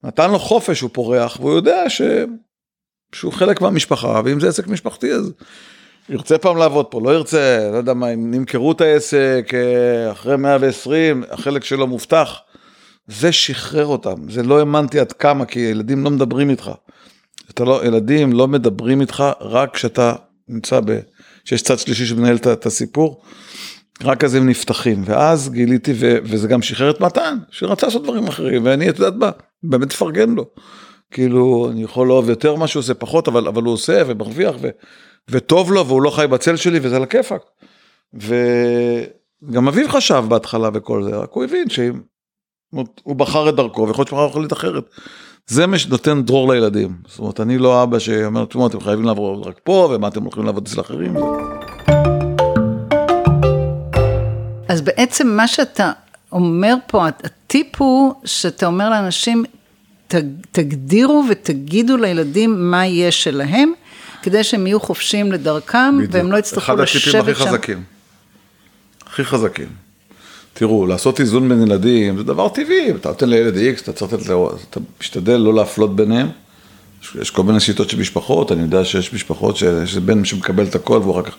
נתן 0.04 0.32
לו 0.32 0.40
חופש, 0.40 0.82
הוא 0.82 0.90
פורח, 0.94 1.38
והוא 1.40 1.54
יודע 1.54 1.90
ש... 1.90 2.02
שהוא 3.16 3.34
חלק 3.34 3.62
מהמשפחה, 3.62 4.22
ואם 4.26 4.40
זה 4.40 4.48
עסק 4.48 4.68
משפחתי 4.68 5.14
אז 5.14 5.34
ירצה 6.10 6.38
פעם 6.38 6.58
לעבוד 6.58 6.86
פה, 6.86 7.02
לא 7.02 7.16
ירצה, 7.16 7.70
לא 7.72 7.78
יודע 7.78 7.94
מה, 7.94 8.14
אם 8.14 8.32
נמכרו 8.32 8.72
את 8.72 8.82
העסק 8.82 9.52
אה, 9.54 10.12
אחרי 10.12 10.38
120, 10.38 11.24
החלק 11.32 11.64
שלו 11.64 11.88
מובטח. 11.88 12.40
זה 13.08 13.32
שחרר 13.32 13.86
אותם, 13.86 14.30
זה 14.30 14.44
לא 14.44 14.60
האמנתי 14.60 15.00
עד 15.00 15.12
כמה, 15.12 15.46
כי 15.46 15.60
ילדים 15.60 16.04
לא 16.04 16.10
מדברים 16.10 16.50
איתך. 16.50 16.72
אתה 17.50 17.64
לא, 17.64 17.86
ילדים 17.86 18.34
לא 18.34 18.48
מדברים 18.48 19.02
איתך 19.02 19.24
רק 19.42 19.74
כשאתה 19.74 20.14
נמצא 20.48 20.80
ב... 20.86 21.00
שיש 21.48 21.62
צד 21.62 21.80
שלישי 21.80 22.06
שמנהל 22.06 22.36
את 22.36 22.66
הסיפור, 22.66 23.22
רק 24.04 24.24
אז 24.24 24.36
הם 24.36 24.50
נפתחים. 24.50 25.04
ואז 25.06 25.50
גיליתי, 25.50 25.94
ו, 25.96 26.18
וזה 26.24 26.48
גם 26.48 26.62
שחרר 26.62 26.90
את 26.90 27.02
מתן, 27.02 27.38
שרצה 27.52 27.88
לעשות 27.88 28.04
דברים 28.04 28.28
אחרים, 28.28 28.66
ואני, 28.66 28.90
את 28.90 29.00
יודעת 29.00 29.14
מה, 29.14 29.30
באמת 29.64 29.88
מפרגן 29.88 30.30
לו. 30.30 30.46
כאילו, 31.12 31.70
אני 31.72 31.84
יכול 31.84 32.08
לאהוב 32.08 32.30
יותר 32.30 32.56
מה 32.56 32.68
שהוא 32.68 32.80
עושה, 32.80 32.94
פחות, 32.94 33.28
אבל, 33.28 33.48
אבל 33.48 33.64
הוא 33.64 33.74
עושה 33.74 34.02
ומרוויח, 34.08 34.56
ו, 34.62 34.70
וטוב 35.30 35.72
לו, 35.72 35.88
והוא 35.88 36.02
לא 36.02 36.10
חי 36.10 36.28
בצל 36.28 36.56
שלי, 36.56 36.80
וזה 36.82 36.96
על 36.96 37.04
הכיפאק. 37.04 37.42
וגם 38.14 39.68
אביו 39.68 39.90
חשב 39.90 40.24
בהתחלה 40.28 40.70
וכל 40.74 41.04
זה, 41.04 41.16
רק 41.16 41.32
הוא 41.32 41.44
הבין 41.44 41.70
שאם 41.70 42.02
הוא 43.04 43.16
בחר 43.16 43.50
את 43.50 43.56
דרכו, 43.56 43.88
ויכול 43.88 44.02
להיות 44.02 44.08
שהוא 44.08 44.26
יכול 44.26 44.42
להיות 44.42 44.54
אחרת. 44.54 44.84
זה 45.48 45.68
מה 45.68 45.80
שנותן 45.80 46.24
דרור 46.24 46.54
לילדים. 46.54 46.96
זאת 47.08 47.20
אומרת, 47.20 47.40
אני 47.40 47.58
לא 47.58 47.84
אבא 47.84 48.00
שאומר, 48.00 48.46
תשמעו, 48.46 48.68
אתם 48.68 48.80
חייבים 48.80 49.06
לעבוד 49.06 49.48
רק 49.48 49.60
פה, 49.64 49.92
ומה 49.96 50.08
אתם 50.08 50.24
הולכים 50.24 50.46
לעבוד 50.46 50.68
אצל 50.68 50.82
אחרים. 50.82 51.16
אז 54.68 54.82
בעצם 54.82 55.28
מה 55.28 55.48
שאתה 55.48 55.92
אומר 56.32 56.74
פה, 56.88 57.08
הטיפ 57.08 57.82
הוא 57.82 58.14
שאתה 58.26 58.66
אומר 58.66 58.90
לאנשים, 58.90 59.44
תגדירו 60.52 61.26
ותגידו 61.30 61.98
לילדים 61.98 62.72
מה 62.72 62.86
יהיה 62.86 63.12
שלהם, 63.12 63.72
כדי 64.22 64.44
שהם 64.44 64.68
יהיו 64.68 64.80
חופשיים 64.80 65.32
לדרכם, 65.32 65.98
בדיוק. 65.98 66.14
והם 66.14 66.32
לא 66.32 66.38
יצטרכו 66.38 66.76
לשבת 66.76 67.02
שם. 67.02 67.10
אחד 67.10 67.18
הטיפים 67.18 67.32
הכי 67.32 67.36
חזקים. 67.36 67.84
הכי 69.08 69.24
חזקים. 69.24 69.87
תראו, 70.60 70.88
לעשות 70.88 71.20
איזון 71.20 71.50
בין 71.50 71.62
ילדים 71.62 72.18
זה 72.18 72.24
דבר 72.24 72.50
טבעי, 72.50 72.92
אתה 72.92 73.10
נותן 73.10 73.30
לילד 73.30 73.58
איקס, 73.58 73.82
אתה 73.82 73.94
צריך 73.94 74.14
לתת 74.14 74.28
לו, 74.28 74.52
אתה 74.70 74.80
משתדל 75.02 75.38
לא 75.38 75.54
להפלות 75.54 75.96
ביניהם. 75.96 76.28
יש, 77.02 77.18
יש 77.22 77.30
כל 77.30 77.44
מיני 77.44 77.60
שיטות 77.60 77.90
של 77.90 78.00
משפחות, 78.00 78.52
אני 78.52 78.62
יודע 78.62 78.86
שיש 78.86 79.14
משפחות 79.14 79.58
שיש 79.58 79.96
בן 79.96 80.26
שמקבל 80.26 80.66
את 80.66 80.76
הכל 80.76 80.98
והוא 80.98 81.14
אחר 81.14 81.22
כך, 81.22 81.36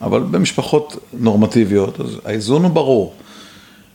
אבל 0.00 0.20
במשפחות 0.20 0.96
נורמטיביות, 1.12 2.00
אז 2.00 2.16
האיזון 2.24 2.62
הוא 2.62 2.70
ברור. 2.70 3.14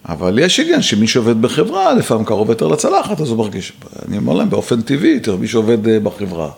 אבל 0.09 0.39
יש 0.39 0.59
עניין 0.59 0.81
שמי 0.81 1.07
שעובד 1.07 1.41
בחברה, 1.41 1.93
לפעמים 1.93 2.25
קרוב 2.25 2.49
יותר 2.49 2.67
לצלחת, 2.67 3.21
אז 3.21 3.29
הוא 3.29 3.37
מרגיש, 3.37 3.73
אני 4.07 4.17
אומר 4.17 4.33
להם 4.33 4.49
באופן 4.49 4.81
טבעי, 4.81 5.19
תראה, 5.19 5.37
מי 5.37 5.47
שעובד 5.47 5.87
אה, 5.87 5.99
בחברה. 5.99 6.49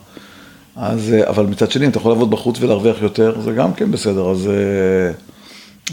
אז, 0.75 1.13
אה, 1.13 1.29
אבל 1.29 1.45
מצד 1.45 1.71
שני, 1.71 1.87
אתה 1.87 1.97
יכול 1.97 2.11
לעבוד 2.11 2.31
בחוץ 2.31 2.57
ולהרוויח 2.61 3.01
יותר, 3.01 3.41
זה 3.41 3.51
גם 3.51 3.73
כן 3.73 3.91
בסדר, 3.91 4.31
אז 4.31 4.47
אה, 4.47 5.11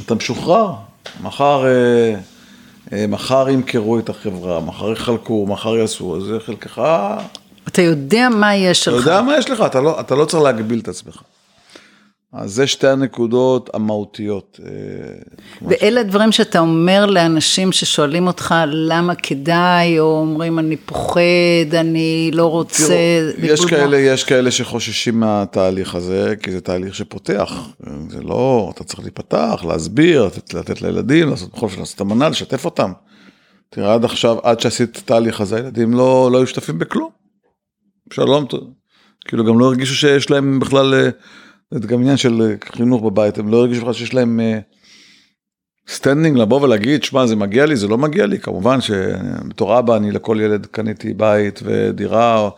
אתה 0.05 0.15
משוחרר. 0.15 0.73
מחר, 1.23 1.65
אה, 1.67 2.15
אה, 2.93 3.07
מחר 3.07 3.49
ימכרו 3.49 3.99
את 3.99 4.09
החברה, 4.09 4.61
מחר 4.61 4.93
יחלקו, 4.93 5.47
מחר 5.47 5.77
יעשו, 5.77 6.17
אז 6.17 6.23
זה 6.23 6.39
חלקך... 6.47 6.83
אתה 7.69 7.83
יודע 7.83 8.29
מה 8.29 8.57
יש 8.57 8.89
לך. 8.89 8.95
אתה 8.95 9.11
יודע 9.11 9.23
מה 9.23 9.39
יש 9.39 9.51
לך, 9.51 9.61
אתה 9.67 9.81
לא, 9.81 10.01
אתה 10.01 10.15
לא 10.15 10.25
צריך 10.25 10.43
להגביל 10.43 10.79
את 10.79 10.89
עצמך. 10.89 11.23
אז 12.35 12.55
זה 12.55 12.67
שתי 12.67 12.89
הנקודות 12.89 13.71
המהותיות. 13.75 14.61
אה, 14.65 14.71
ואלה 15.63 16.01
הדברים 16.01 16.33
שאתה 16.33 16.59
אומר 16.59 17.07
לאנשים 17.07 17.73
ששואלים 17.73 18.27
אותך 18.27 18.55
למה 18.67 19.15
כדאי, 19.15 19.99
או 20.01 20.19
אומרים 20.21 20.59
אני 20.59 20.77
פוחד, 20.77 21.75
אני 21.75 22.31
לא 22.33 22.47
רוצה. 22.47 22.87
תראו, 23.37 23.53
יש 23.53 23.65
כאלה, 23.65 23.97
יש 23.97 24.25
כאלה 24.25 24.51
שחוששים 24.51 25.21
מהתהליך 25.21 25.95
הזה, 25.95 26.35
כי 26.43 26.53
זה 26.53 26.61
תהליך 26.61 26.95
שפותח. 26.95 27.53
זה 28.09 28.23
לא, 28.23 28.71
אתה 28.75 28.85
צריך 28.85 29.01
להיפתח, 29.01 29.65
להסביר, 29.69 30.25
לתת, 30.27 30.55
לתת 30.55 30.83
לילדים, 30.83 31.31
לעשות 31.31 31.53
בכל 31.53 31.69
זאת, 31.69 31.79
לעשות 31.79 32.01
אמנה, 32.01 32.29
לשתף 32.29 32.65
אותם. 32.65 32.93
תראה, 33.71 33.95
עד 33.95 34.05
עכשיו, 34.05 34.37
עד 34.43 34.61
שעשית 34.61 34.91
את 34.91 34.97
התהליך 34.97 35.41
הזה, 35.41 35.57
הילדים 35.57 35.95
לא, 35.95 36.29
לא 36.33 36.39
היו 36.39 36.47
שותפים 36.47 36.79
בכלום. 36.79 37.11
שלום, 38.13 38.47
כאילו 39.25 39.45
גם 39.45 39.59
לא 39.59 39.65
הרגישו 39.65 39.95
שיש 39.95 40.31
להם 40.31 40.61
בכלל... 40.61 41.11
זה 41.71 41.89
גם 41.89 42.01
עניין 42.01 42.17
של 42.17 42.55
חינוך 42.65 43.03
בבית, 43.03 43.39
הם 43.39 43.49
לא 43.49 43.57
הרגישו 43.57 43.81
בכלל 43.81 43.93
שיש 43.93 44.15
להם 44.15 44.41
standing 45.89 46.39
לבוא 46.39 46.61
ולהגיד, 46.61 47.05
שמע, 47.05 47.27
זה 47.27 47.37
מגיע 47.37 47.67
לי, 47.67 47.77
זה 47.77 47.89
לא 47.89 47.99
מגיע 47.99 48.27
לי, 48.27 48.39
כמובן 48.39 48.81
שבתור 48.81 49.79
אבא 49.79 49.97
אני 49.97 50.11
לכל 50.11 50.39
ילד 50.41 50.67
קניתי 50.67 51.15
בית 51.15 51.61
ודירה, 51.65 52.51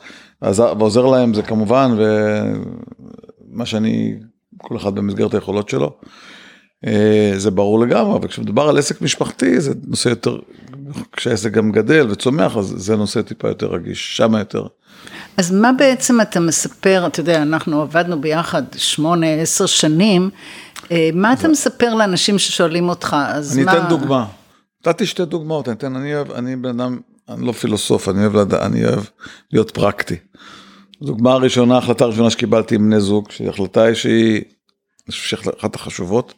ועוזר 0.42 1.07
להם 1.07 1.35
זה 1.35 1.42
כמובן, 1.42 1.97
ומה 3.51 3.66
שאני, 3.66 4.14
כל 4.59 4.77
אחד 4.77 4.95
במסגרת 4.95 5.35
היכולות 5.35 5.69
שלו. 5.69 5.97
אה, 6.87 7.33
זה 7.37 7.51
ברור 7.51 7.81
לגמרי, 7.81 8.16
אבל 8.16 8.29
כשמדובר 8.29 8.62
על 8.62 8.79
עסק 8.79 9.03
משפחתי 9.03 9.61
זה 9.61 9.73
נושא 9.87 10.09
יותר, 10.09 10.38
כשהעסק 11.12 11.53
גם 11.53 11.73
גדל 11.73 12.07
וצומח, 12.11 12.57
אז 12.57 12.75
זה 12.77 12.97
נושא 12.97 13.23
טיפה 13.23 13.49
יותר 13.49 13.66
רגיש, 13.66 14.16
שם 14.16 14.35
יותר. 14.35 14.66
אז 15.37 15.53
מה 15.53 15.72
בעצם 15.72 16.20
אתה 16.20 16.40
מספר, 16.40 17.05
אתה 17.07 17.20
יודע, 17.20 17.42
אנחנו 17.42 17.83
עבדנו 17.83 18.20
ביחד 18.20 18.62
שמונה, 18.77 19.27
עשר 19.27 19.66
שנים, 19.66 20.31
אה, 20.90 21.11
מה 21.14 21.33
אתה 21.33 21.49
מספר 21.49 21.94
לאנשים 21.94 22.38
ששואלים 22.38 22.88
אותך, 22.88 23.16
אז 23.29 23.57
אני 23.57 23.64
מה... 23.64 23.72
אני 23.72 23.81
אתן 23.81 23.88
דוגמה, 23.88 24.27
נתתי 24.87 25.07
שתי 25.07 25.25
דוגמאות, 25.25 25.68
אני 25.68 25.77
אתן, 25.77 25.96
אני 25.96 26.14
אוהב, 26.14 26.33
אני 26.33 26.57
בן 26.57 26.81
אדם, 26.81 26.99
אני 27.29 27.46
לא 27.46 27.53
פילוסוף, 27.53 28.09
אני 28.09 28.20
אוהב, 28.20 28.37
לדע, 28.37 28.66
אני 28.66 28.87
אוהב 28.87 29.05
להיות 29.53 29.70
פרקטי. 29.70 30.16
דוגמה 31.03 31.37
ראשונה, 31.37 31.79
החלטה 31.79 32.05
ראשונה 32.05 32.31
שקיבלתי 32.31 32.75
עם 32.75 32.87
בני 32.90 33.01
זוג, 33.01 33.31
שהיא 33.31 33.49
החלטה 33.49 33.94
שהיא, 33.94 34.35
אני 34.37 35.11
חושב 35.11 35.37
שהיא 35.37 35.53
אחת 35.61 35.75
החשובות. 35.75 36.35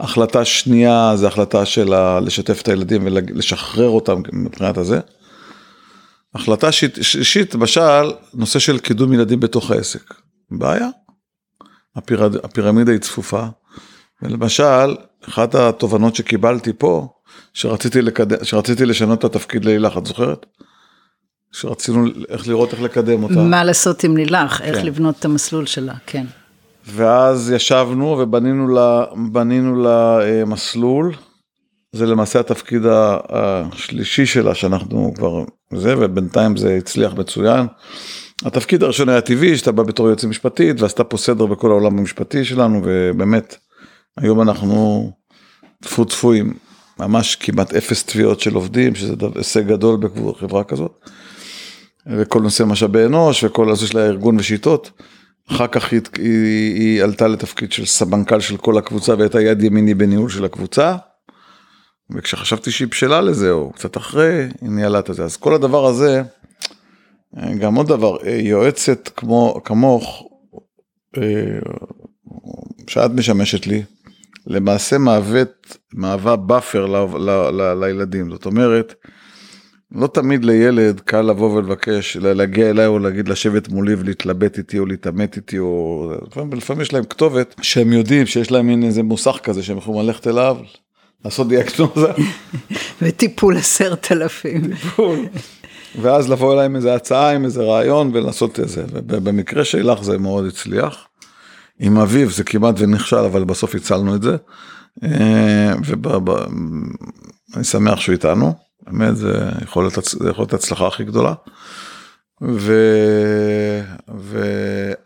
החלטה 0.00 0.44
שנייה 0.44 1.12
זה 1.16 1.26
החלטה 1.26 1.64
של 1.64 1.94
לשתף 2.20 2.62
את 2.62 2.68
הילדים 2.68 3.02
ולשחרר 3.06 3.88
אותם 3.88 4.22
מבחינת 4.32 4.78
הזה. 4.78 5.00
החלטה 6.34 6.72
שלישית, 6.72 7.54
למשל, 7.54 8.12
נושא 8.34 8.58
של 8.58 8.78
קידום 8.78 9.12
ילדים 9.12 9.40
בתוך 9.40 9.70
העסק. 9.70 10.14
בעיה. 10.50 10.88
הפירד, 11.96 12.36
הפירמידה 12.36 12.92
היא 12.92 13.00
צפופה. 13.00 13.46
ולמשל, 14.22 14.96
אחת 15.28 15.54
התובנות 15.54 16.16
שקיבלתי 16.16 16.72
פה, 16.78 17.08
שרציתי, 17.54 18.02
לקד... 18.02 18.44
שרציתי 18.44 18.86
לשנות 18.86 19.18
את 19.18 19.24
התפקיד 19.24 19.64
ללילך, 19.64 19.98
את 19.98 20.06
זוכרת? 20.06 20.46
שרצינו 21.52 22.06
איך 22.28 22.48
לראות 22.48 22.72
איך 22.72 22.82
לקדם 22.82 23.22
אותה. 23.22 23.34
מה 23.34 23.64
לעשות 23.64 24.04
עם 24.04 24.16
לילך, 24.16 24.52
כן. 24.52 24.64
איך 24.64 24.84
לבנות 24.84 25.18
את 25.18 25.24
המסלול 25.24 25.66
שלה, 25.66 25.94
כן. 26.06 26.26
ואז 26.86 27.50
ישבנו 27.50 28.06
ובנינו 28.06 28.68
לה, 28.68 29.04
לה 29.82 30.20
אה, 30.22 30.44
מסלול, 30.44 31.14
זה 31.92 32.06
למעשה 32.06 32.40
התפקיד 32.40 32.82
השלישי 33.28 34.26
שלה 34.26 34.54
שאנחנו 34.54 35.12
כבר 35.16 35.44
זה, 35.74 35.94
ובינתיים 35.98 36.56
זה 36.56 36.76
הצליח 36.76 37.12
מצוין. 37.14 37.66
התפקיד 38.44 38.82
הראשון 38.82 39.08
היה 39.08 39.20
טבעי, 39.20 39.56
שאתה 39.56 39.72
בא 39.72 39.82
בתור 39.82 40.08
יועצת 40.08 40.24
משפטית 40.24 40.80
ועשתה 40.80 41.04
פה 41.04 41.16
סדר 41.16 41.46
בכל 41.46 41.70
העולם 41.70 41.98
המשפטי 41.98 42.44
שלנו, 42.44 42.80
ובאמת, 42.84 43.56
היום 44.16 44.40
אנחנו 44.40 45.10
טפו 45.80 46.32
עם 46.32 46.52
ממש 46.98 47.36
כמעט 47.36 47.74
אפס 47.74 48.04
תביעות 48.04 48.40
של 48.40 48.54
עובדים, 48.54 48.94
שזה 48.94 49.14
הישג 49.34 49.66
גדול 49.66 49.96
בחברה 50.00 50.64
כזאת. 50.64 50.92
וכל 52.06 52.40
נושא 52.42 52.62
משאבי 52.62 53.04
אנוש 53.04 53.44
וכל 53.44 53.66
הנושא 53.66 53.86
של 53.86 53.98
הארגון 53.98 54.36
ושיטות. 54.38 54.90
אחר 55.50 55.66
כך 55.66 55.92
היא, 55.92 56.00
היא, 56.18 56.74
היא 56.74 57.02
עלתה 57.02 57.28
לתפקיד 57.28 57.72
של 57.72 57.86
סמנכ"ל 57.86 58.40
של 58.40 58.56
כל 58.56 58.78
הקבוצה 58.78 59.14
והייתה 59.18 59.40
יד 59.40 59.62
ימיני 59.62 59.94
בניהול 59.94 60.30
של 60.30 60.44
הקבוצה. 60.44 60.96
וכשחשבתי 62.14 62.70
שהיא 62.70 62.88
בשלה 62.88 63.20
לזה, 63.20 63.50
או 63.50 63.72
קצת 63.72 63.96
אחרי, 63.96 64.48
היא 64.60 64.70
ניהלה 64.70 64.98
את 64.98 65.10
זה. 65.12 65.24
אז 65.24 65.36
כל 65.36 65.54
הדבר 65.54 65.86
הזה, 65.86 66.22
גם 67.58 67.74
עוד 67.74 67.88
דבר, 67.88 68.16
יועצת 68.26 69.08
כמו, 69.16 69.60
כמוך, 69.64 70.28
שאת 72.86 73.10
משמשת 73.10 73.66
לי, 73.66 73.82
למעשה 74.46 74.98
מהווה, 74.98 75.42
מהווה 75.94 76.36
buffer 76.36 76.86
ל, 76.86 76.96
ל, 77.18 77.30
ל, 77.30 77.84
לילדים. 77.84 78.30
זאת 78.30 78.46
אומרת, 78.46 78.94
לא 79.92 80.06
תמיד 80.06 80.44
לילד 80.44 81.00
קל 81.00 81.22
לבוא 81.22 81.56
ולבקש, 81.56 82.16
להגיע 82.16 82.70
אליי 82.70 82.86
או 82.86 82.98
להגיד 82.98 83.28
לשבת 83.28 83.68
מולי 83.68 83.94
ולהתלבט 83.94 84.58
איתי 84.58 84.78
או 84.78 84.86
להתעמת 84.86 85.36
איתי, 85.36 85.58
או 85.58 86.12
לפעמים 86.52 86.82
יש 86.82 86.92
להם 86.92 87.04
כתובת 87.04 87.54
שהם 87.62 87.92
יודעים 87.92 88.26
שיש 88.26 88.50
להם 88.50 88.66
מין 88.66 88.82
איזה 88.82 89.02
מוסך 89.02 89.38
כזה 89.42 89.62
שהם 89.62 89.76
יכולים 89.76 90.06
ללכת 90.06 90.26
אליו, 90.26 90.56
לעשות 91.24 91.48
דיאקטוזה. 91.48 92.12
וטיפול 93.02 93.56
עשרת 93.56 94.12
אלפים. 94.12 94.74
טיפול. 94.74 95.18
ואז 96.00 96.30
לבוא 96.30 96.54
אליי 96.54 96.66
עם 96.66 96.76
איזה 96.76 96.94
הצעה, 96.94 97.34
עם 97.34 97.44
איזה 97.44 97.62
רעיון 97.62 98.10
ולעשות 98.14 98.60
את 98.60 98.68
זה. 98.68 98.84
ובמקרה 98.92 99.64
שלך 99.64 100.02
זה 100.02 100.18
מאוד 100.18 100.46
הצליח. 100.46 101.08
עם 101.80 101.98
אביב 101.98 102.30
זה 102.30 102.44
כמעט 102.44 102.74
ונכשל, 102.78 103.16
אבל 103.16 103.44
בסוף 103.44 103.74
הצלנו 103.74 104.14
את 104.14 104.22
זה. 104.22 104.36
אה, 105.04 105.72
ואני 107.54 107.64
שמח 107.64 108.00
שהוא 108.00 108.12
איתנו. 108.12 108.54
באמת 108.86 109.16
זה 109.16 109.50
יכול 109.62 109.84
להיות, 109.84 109.94
זה 109.94 110.30
יכול 110.30 110.42
להיות 110.42 110.54
הצלחה 110.54 110.86
הכי 110.86 111.04
גדולה. 111.04 111.34
ו... 112.42 112.72
ו... 114.18 114.42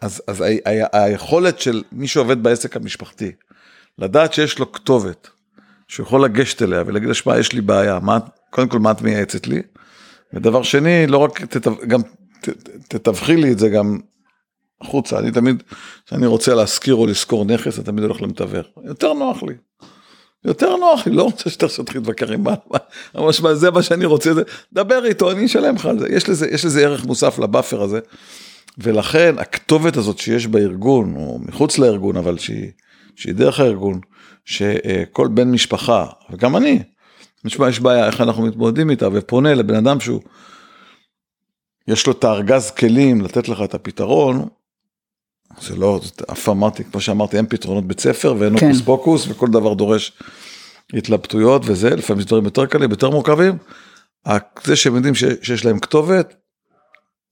אז, 0.01 0.23
אז 0.29 0.41
ה... 0.41 0.45
ה... 0.45 1.05
היכולת 1.05 1.61
של 1.61 1.83
מי 1.93 2.09
שעובד 2.09 2.43
בעסק 2.43 2.77
המשפחתי, 2.77 3.33
לדעת 3.99 4.33
שיש 4.33 4.59
לו 4.59 4.73
כתובת, 4.73 5.29
שהוא 5.89 6.07
יכול 6.07 6.25
לגשת 6.25 6.63
אליה 6.63 6.83
ולהגיד 6.87 7.09
לה, 7.09 7.15
שמע, 7.15 7.39
יש 7.39 7.53
לי 7.53 7.61
בעיה, 7.61 7.99
מה, 8.03 8.19
קודם 8.51 8.69
כל 8.69 8.79
מה 8.79 8.91
את 8.91 9.03
מייעצת 9.03 9.47
לי? 9.47 9.63
ודבר 10.35 10.63
שני, 10.63 11.07
לא 11.07 11.19
רק, 11.19 11.45
תת... 11.45 11.69
גם. 11.87 12.01
תתווכי 12.89 13.37
לי 13.37 13.53
את 13.53 13.59
זה 13.59 13.69
גם 13.69 13.99
החוצה, 14.81 15.19
אני 15.19 15.31
תמיד, 15.31 15.63
כשאני 16.07 16.27
רוצה 16.27 16.55
להשכיר 16.55 16.95
או 16.95 17.07
לשכור 17.07 17.45
נכס, 17.45 17.77
אני 17.77 17.85
תמיד 17.85 18.05
הולך 18.05 18.23
למתווך, 18.23 18.67
יותר 18.85 19.13
נוח 19.13 19.43
לי. 19.43 19.55
יותר 20.45 20.77
נוח 20.77 21.07
לי, 21.07 21.13
לא 21.13 21.23
רוצה 21.23 21.51
שאתה 21.51 21.67
תתחיל 21.69 22.01
להתווכח 22.01 22.31
עם 22.31 22.45
מה, 22.45 23.55
זה 23.55 23.71
מה 23.71 23.83
שאני 23.83 24.05
רוצה, 24.05 24.35
זה, 24.35 24.43
דבר 24.73 25.05
איתו, 25.05 25.31
אני 25.31 25.47
אשלם 25.47 25.75
לך 25.75 25.87
על 25.87 25.99
זה. 25.99 26.07
יש 26.11 26.29
לזה, 26.29 26.49
יש 26.51 26.65
לזה 26.65 26.85
ערך 26.85 27.05
מוסף 27.05 27.39
לבאפר 27.39 27.83
הזה, 27.83 28.01
ולכן 28.79 29.35
הכתובת 29.39 29.97
הזאת 29.97 30.19
שיש 30.19 30.47
בארגון, 30.47 31.15
או 31.17 31.39
מחוץ 31.43 31.79
לארגון, 31.79 32.17
אבל 32.17 32.39
שהיא, 32.39 32.71
שהיא 33.17 33.35
דרך 33.35 33.61
הארגון, 33.61 34.01
שכל 34.45 35.29
בן 35.29 35.51
משפחה, 35.51 36.07
וגם 36.31 36.57
אני, 36.57 36.83
נשמע, 37.45 37.69
יש 37.69 37.81
בעיה, 37.81 38.07
איך 38.07 38.21
אנחנו 38.21 38.43
מתמודדים 38.43 38.91
איתה, 38.91 39.09
ופונה 39.13 39.55
לבן 39.55 39.75
אדם 39.75 40.01
שהוא, 40.01 40.21
יש 41.89 42.07
לו 42.07 42.13
את 42.13 42.25
הארגז 42.25 42.71
כלים 42.71 43.21
לתת 43.21 43.49
לך 43.49 43.63
את 43.65 43.75
הפתרון, 43.75 44.49
זה 45.61 45.77
לא, 45.77 46.01
אף 46.33 46.49
אמרתי, 46.49 46.85
כמו 46.85 47.01
שאמרתי, 47.01 47.37
אין 47.37 47.47
פתרונות 47.47 47.85
בית 47.85 48.01
ספר 48.01 48.35
ואין 48.39 48.59
כן. 48.59 48.67
הוקוס 48.67 48.83
פוקוס 48.83 49.27
וכל 49.29 49.47
דבר 49.49 49.75
דורש 49.75 50.13
התלבטויות 50.93 51.63
וזה, 51.65 51.97
לפעמים 51.97 52.21
יש 52.21 52.27
דברים 52.27 52.45
יותר 52.45 52.67
קלים, 52.67 52.91
יותר 52.91 53.11
מורכבים. 53.11 53.59
זה 54.65 54.77
שהם 54.77 54.97
יודעים 54.97 55.15
שיש 55.15 55.65
להם 55.65 55.79
כתובת, 55.79 56.35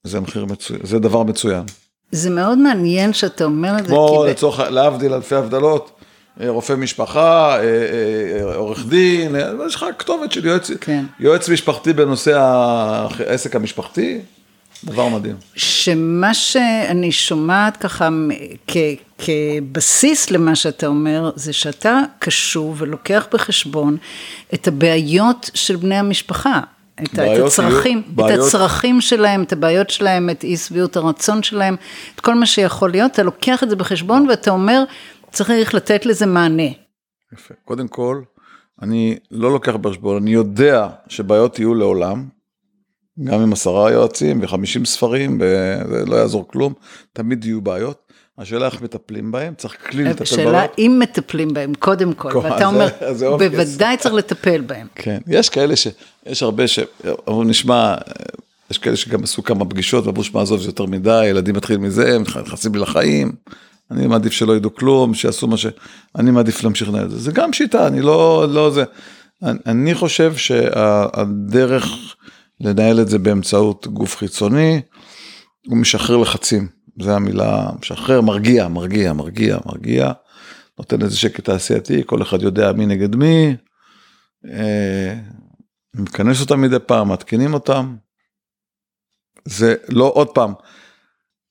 זה 0.03 0.19
מחיר 0.19 0.45
מצוין, 0.45 0.79
זה 0.83 0.99
דבר 0.99 1.23
מצוין. 1.23 1.63
זה 2.11 2.29
מאוד 2.29 2.57
מעניין 2.57 3.13
שאתה 3.13 3.43
אומר 3.43 3.77
את 3.77 3.83
זה. 3.83 3.89
כמו 3.89 4.25
לצורך, 4.29 4.59
להבדיל 4.59 5.13
אלפי 5.13 5.35
הבדלות, 5.35 5.92
רופא 6.47 6.73
משפחה, 6.73 7.57
אה, 7.59 7.63
אה, 7.63 8.55
עורך 8.55 8.85
דין, 8.85 9.35
יש 9.67 9.75
לך 9.75 9.85
כתובת 9.99 10.31
של 10.31 10.45
יועץ, 10.45 10.71
כן. 10.81 11.05
יועץ 11.19 11.49
משפחתי 11.49 11.93
בנושא 11.93 12.37
העסק 12.39 13.55
המשפחתי, 13.55 14.19
דבר 14.83 15.07
מדהים. 15.07 15.35
שמה 15.55 16.33
שאני 16.33 17.11
שומעת 17.11 17.77
ככה 17.77 18.09
כ, 18.67 18.77
כבסיס 19.17 20.31
למה 20.31 20.55
שאתה 20.55 20.87
אומר, 20.87 21.31
זה 21.35 21.53
שאתה 21.53 21.99
קשוב 22.19 22.75
ולוקח 22.81 23.27
בחשבון 23.33 23.97
את 24.53 24.67
הבעיות 24.67 25.49
של 25.53 25.75
בני 25.75 25.95
המשפחה. 25.95 26.59
את, 27.03 27.19
את 27.19 27.39
הצרכים, 27.45 28.01
בעיות... 28.07 28.39
את 28.39 28.45
הצרכים 28.45 29.01
שלהם, 29.01 29.43
את 29.43 29.53
הבעיות 29.53 29.89
שלהם, 29.89 30.29
את 30.29 30.43
אי 30.43 30.57
שביעות 30.57 30.97
הרצון 30.97 31.43
שלהם, 31.43 31.75
את 32.15 32.19
כל 32.19 32.35
מה 32.35 32.45
שיכול 32.45 32.91
להיות, 32.91 33.11
אתה 33.11 33.23
לוקח 33.23 33.63
את 33.63 33.69
זה 33.69 33.75
בחשבון 33.75 34.29
ואתה 34.29 34.51
אומר, 34.51 34.83
צריך 35.33 35.73
לתת 35.73 36.05
לזה 36.05 36.25
מענה. 36.25 36.69
יפה. 37.33 37.53
קודם 37.65 37.87
כל, 37.87 38.21
אני 38.81 39.17
לא 39.31 39.51
לוקח 39.51 39.75
בחשבון, 39.75 40.17
אני 40.21 40.33
יודע 40.33 40.87
שבעיות 41.07 41.59
יהיו 41.59 41.75
לעולם, 41.75 42.25
גם 43.23 43.41
עם 43.41 43.53
עשרה 43.53 43.91
יועצים 43.91 44.39
וחמישים 44.43 44.85
ספרים, 44.85 45.41
וזה 45.41 46.05
לא 46.05 46.15
יעזור 46.15 46.47
כלום, 46.47 46.73
תמיד 47.13 47.45
יהיו 47.45 47.61
בעיות. 47.61 47.99
השאלה 48.37 48.65
איך 48.65 48.81
מטפלים 48.81 49.31
בהם, 49.31 49.53
צריך 49.57 49.89
כלי 49.89 50.03
לטפל 50.03 50.15
בעיות. 50.15 50.21
השאלה 50.21 50.65
אם 50.77 50.97
מטפלים 50.99 51.53
בהם, 51.53 51.73
קודם 51.79 52.13
כל, 52.13 52.37
ואתה 52.37 52.65
אומר, 52.65 52.87
בוודאי 53.37 53.97
צריך 53.97 54.13
לטפל 54.13 54.61
בהם. 54.61 54.87
כן, 54.95 55.19
יש 55.27 55.49
כאלה 55.49 55.75
ש... 55.75 55.87
יש 56.25 56.43
הרבה 56.43 56.67
ש... 56.67 56.79
אבל 57.27 57.45
נשמע, 57.45 57.95
יש 58.71 58.77
כאלה 58.77 58.95
שגם 58.95 59.23
עשו 59.23 59.43
כמה 59.43 59.65
פגישות 59.65 60.05
ואמרו 60.05 60.23
שמע 60.23 60.41
עזוב 60.41 60.61
זה 60.61 60.69
יותר 60.69 60.85
מדי, 60.85 61.25
ילדים 61.25 61.55
מתחילים 61.55 61.81
מזה, 61.81 62.15
הם 62.15 62.21
נכנסים 62.21 62.75
לי 62.75 62.81
לחיים, 62.81 63.31
אני 63.93 64.07
מעדיף 64.07 64.33
שלא 64.33 64.55
ידעו 64.55 64.75
כלום, 64.75 65.13
שיעשו 65.13 65.47
מה 65.47 65.57
ש... 65.57 65.65
אני 66.15 66.31
מעדיף 66.31 66.63
להמשיך 66.63 66.89
לנהל 66.89 67.05
את 67.05 67.11
זה. 67.11 67.19
זה 67.19 67.31
גם 67.31 67.53
שיטה, 67.53 67.87
אני 67.87 68.01
לא, 68.01 68.45
לא 68.49 68.71
זה. 68.71 68.83
אני, 69.43 69.59
אני 69.65 69.95
חושב 69.95 70.35
שהדרך... 70.35 71.85
לנהל 72.63 73.01
את 73.01 73.09
זה 73.09 73.19
באמצעות 73.19 73.87
גוף 73.87 74.17
חיצוני, 74.17 74.81
הוא 75.67 75.77
משחרר 75.77 76.17
לחצים. 76.17 76.67
זה 77.01 77.15
המילה, 77.15 77.69
משחרר, 77.79 78.21
מרגיע, 78.21 78.67
מרגיע, 78.67 79.13
מרגיע, 79.13 79.57
מרגיע, 79.65 80.11
נותן 80.79 81.01
איזה 81.01 81.17
שקט 81.17 81.43
תעשייתי, 81.43 82.01
כל 82.05 82.21
אחד 82.21 82.41
יודע 82.41 82.71
מי 82.71 82.85
נגד 82.85 83.15
מי, 83.15 83.55
אה, 84.51 85.15
מכנס 85.95 86.41
אותם 86.41 86.61
מדי 86.61 86.79
פעם, 86.85 87.11
מתקינים 87.11 87.53
אותם. 87.53 87.95
זה 89.45 89.75
לא, 89.89 90.11
עוד 90.15 90.27
פעם, 90.29 90.53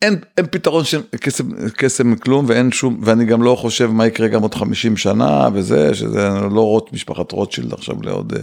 אין, 0.03 0.21
אין 0.37 0.47
פתרון 0.47 0.85
של 0.85 1.03
קסם, 1.21 1.69
קסם 1.77 2.11
מכלום 2.11 2.45
ואין 2.49 2.73
שום, 2.73 3.01
ואני 3.05 3.25
גם 3.25 3.43
לא 3.43 3.55
חושב 3.55 3.87
מה 3.87 4.07
יקרה 4.07 4.29
גם 4.29 4.43
עוד 4.43 4.55
50 4.55 4.97
שנה 4.97 5.49
וזה, 5.55 5.95
שזה 5.95 6.29
לא 6.51 6.61
רוט, 6.61 6.93
משפחת 6.93 7.33
רוטשילד 7.33 7.73
עכשיו 7.73 8.03
לעוד, 8.03 8.33
אה, 8.33 8.43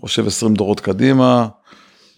חושב 0.00 0.26
20 0.26 0.54
דורות 0.54 0.80
קדימה. 0.80 1.48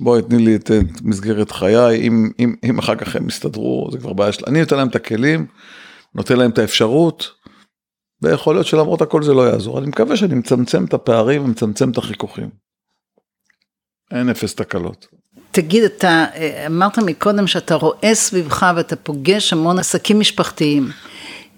בואי 0.00 0.22
תני 0.22 0.44
לי 0.44 0.56
את, 0.56 0.70
את 0.70 1.02
מסגרת 1.02 1.50
חיי, 1.50 2.08
אם, 2.08 2.30
אם, 2.38 2.54
אם 2.64 2.78
אחר 2.78 2.96
כך 2.96 3.16
הם 3.16 3.28
יסתדרו, 3.28 3.88
זה 3.92 3.98
כבר 3.98 4.12
בעיה 4.12 4.32
שלה. 4.32 4.46
אני 4.48 4.60
נותן 4.60 4.76
להם 4.76 4.88
את 4.88 4.96
הכלים, 4.96 5.46
נותן 6.14 6.36
להם 6.36 6.50
את 6.50 6.58
האפשרות, 6.58 7.30
ויכול 8.22 8.54
להיות 8.54 8.66
שלמרות 8.66 9.02
הכל 9.02 9.22
זה 9.22 9.34
לא 9.34 9.48
יעזור. 9.48 9.78
אני 9.78 9.86
מקווה 9.86 10.16
שאני 10.16 10.34
מצמצם 10.34 10.84
את 10.84 10.94
הפערים 10.94 11.44
ומצמצם 11.44 11.90
את 11.90 11.98
החיכוכים. 11.98 12.50
אין 14.10 14.28
אפס 14.28 14.54
תקלות. 14.54 15.06
תגיד, 15.54 15.84
אתה 15.84 16.24
אמרת 16.66 16.98
מקודם 16.98 17.46
שאתה 17.46 17.74
רואה 17.74 18.14
סביבך 18.14 18.66
ואתה 18.76 18.96
פוגש 18.96 19.52
המון 19.52 19.78
עסקים 19.78 20.20
משפחתיים. 20.20 20.90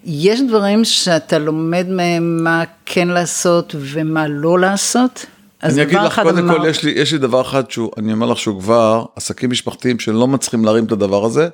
יש 0.03 0.41
דברים 0.41 0.85
שאתה 0.85 1.39
לומד 1.39 1.85
מהם 1.89 2.43
מה 2.43 2.63
כן 2.85 3.07
לעשות 3.07 3.75
ומה 3.79 4.27
לא 4.27 4.59
לעשות? 4.59 5.25
אני 5.63 5.81
אגיד 5.81 5.97
לך, 5.97 6.21
קודם 6.23 6.37
אמר... 6.37 6.57
כל, 6.57 6.67
יש 6.69 6.83
לי, 6.83 6.91
יש 6.91 7.11
לי 7.11 7.17
דבר 7.17 7.41
אחד 7.41 7.71
שהוא, 7.71 7.91
אני 7.97 8.13
אומר 8.13 8.27
לך 8.27 8.37
שהוא 8.37 8.61
כבר, 8.61 9.05
עסקים 9.15 9.49
משפחתיים 9.49 9.99
שלא 9.99 10.27
מצליחים 10.27 10.65
להרים 10.65 10.85
את 10.85 10.91
הדבר 10.91 11.25
הזה, 11.25 11.49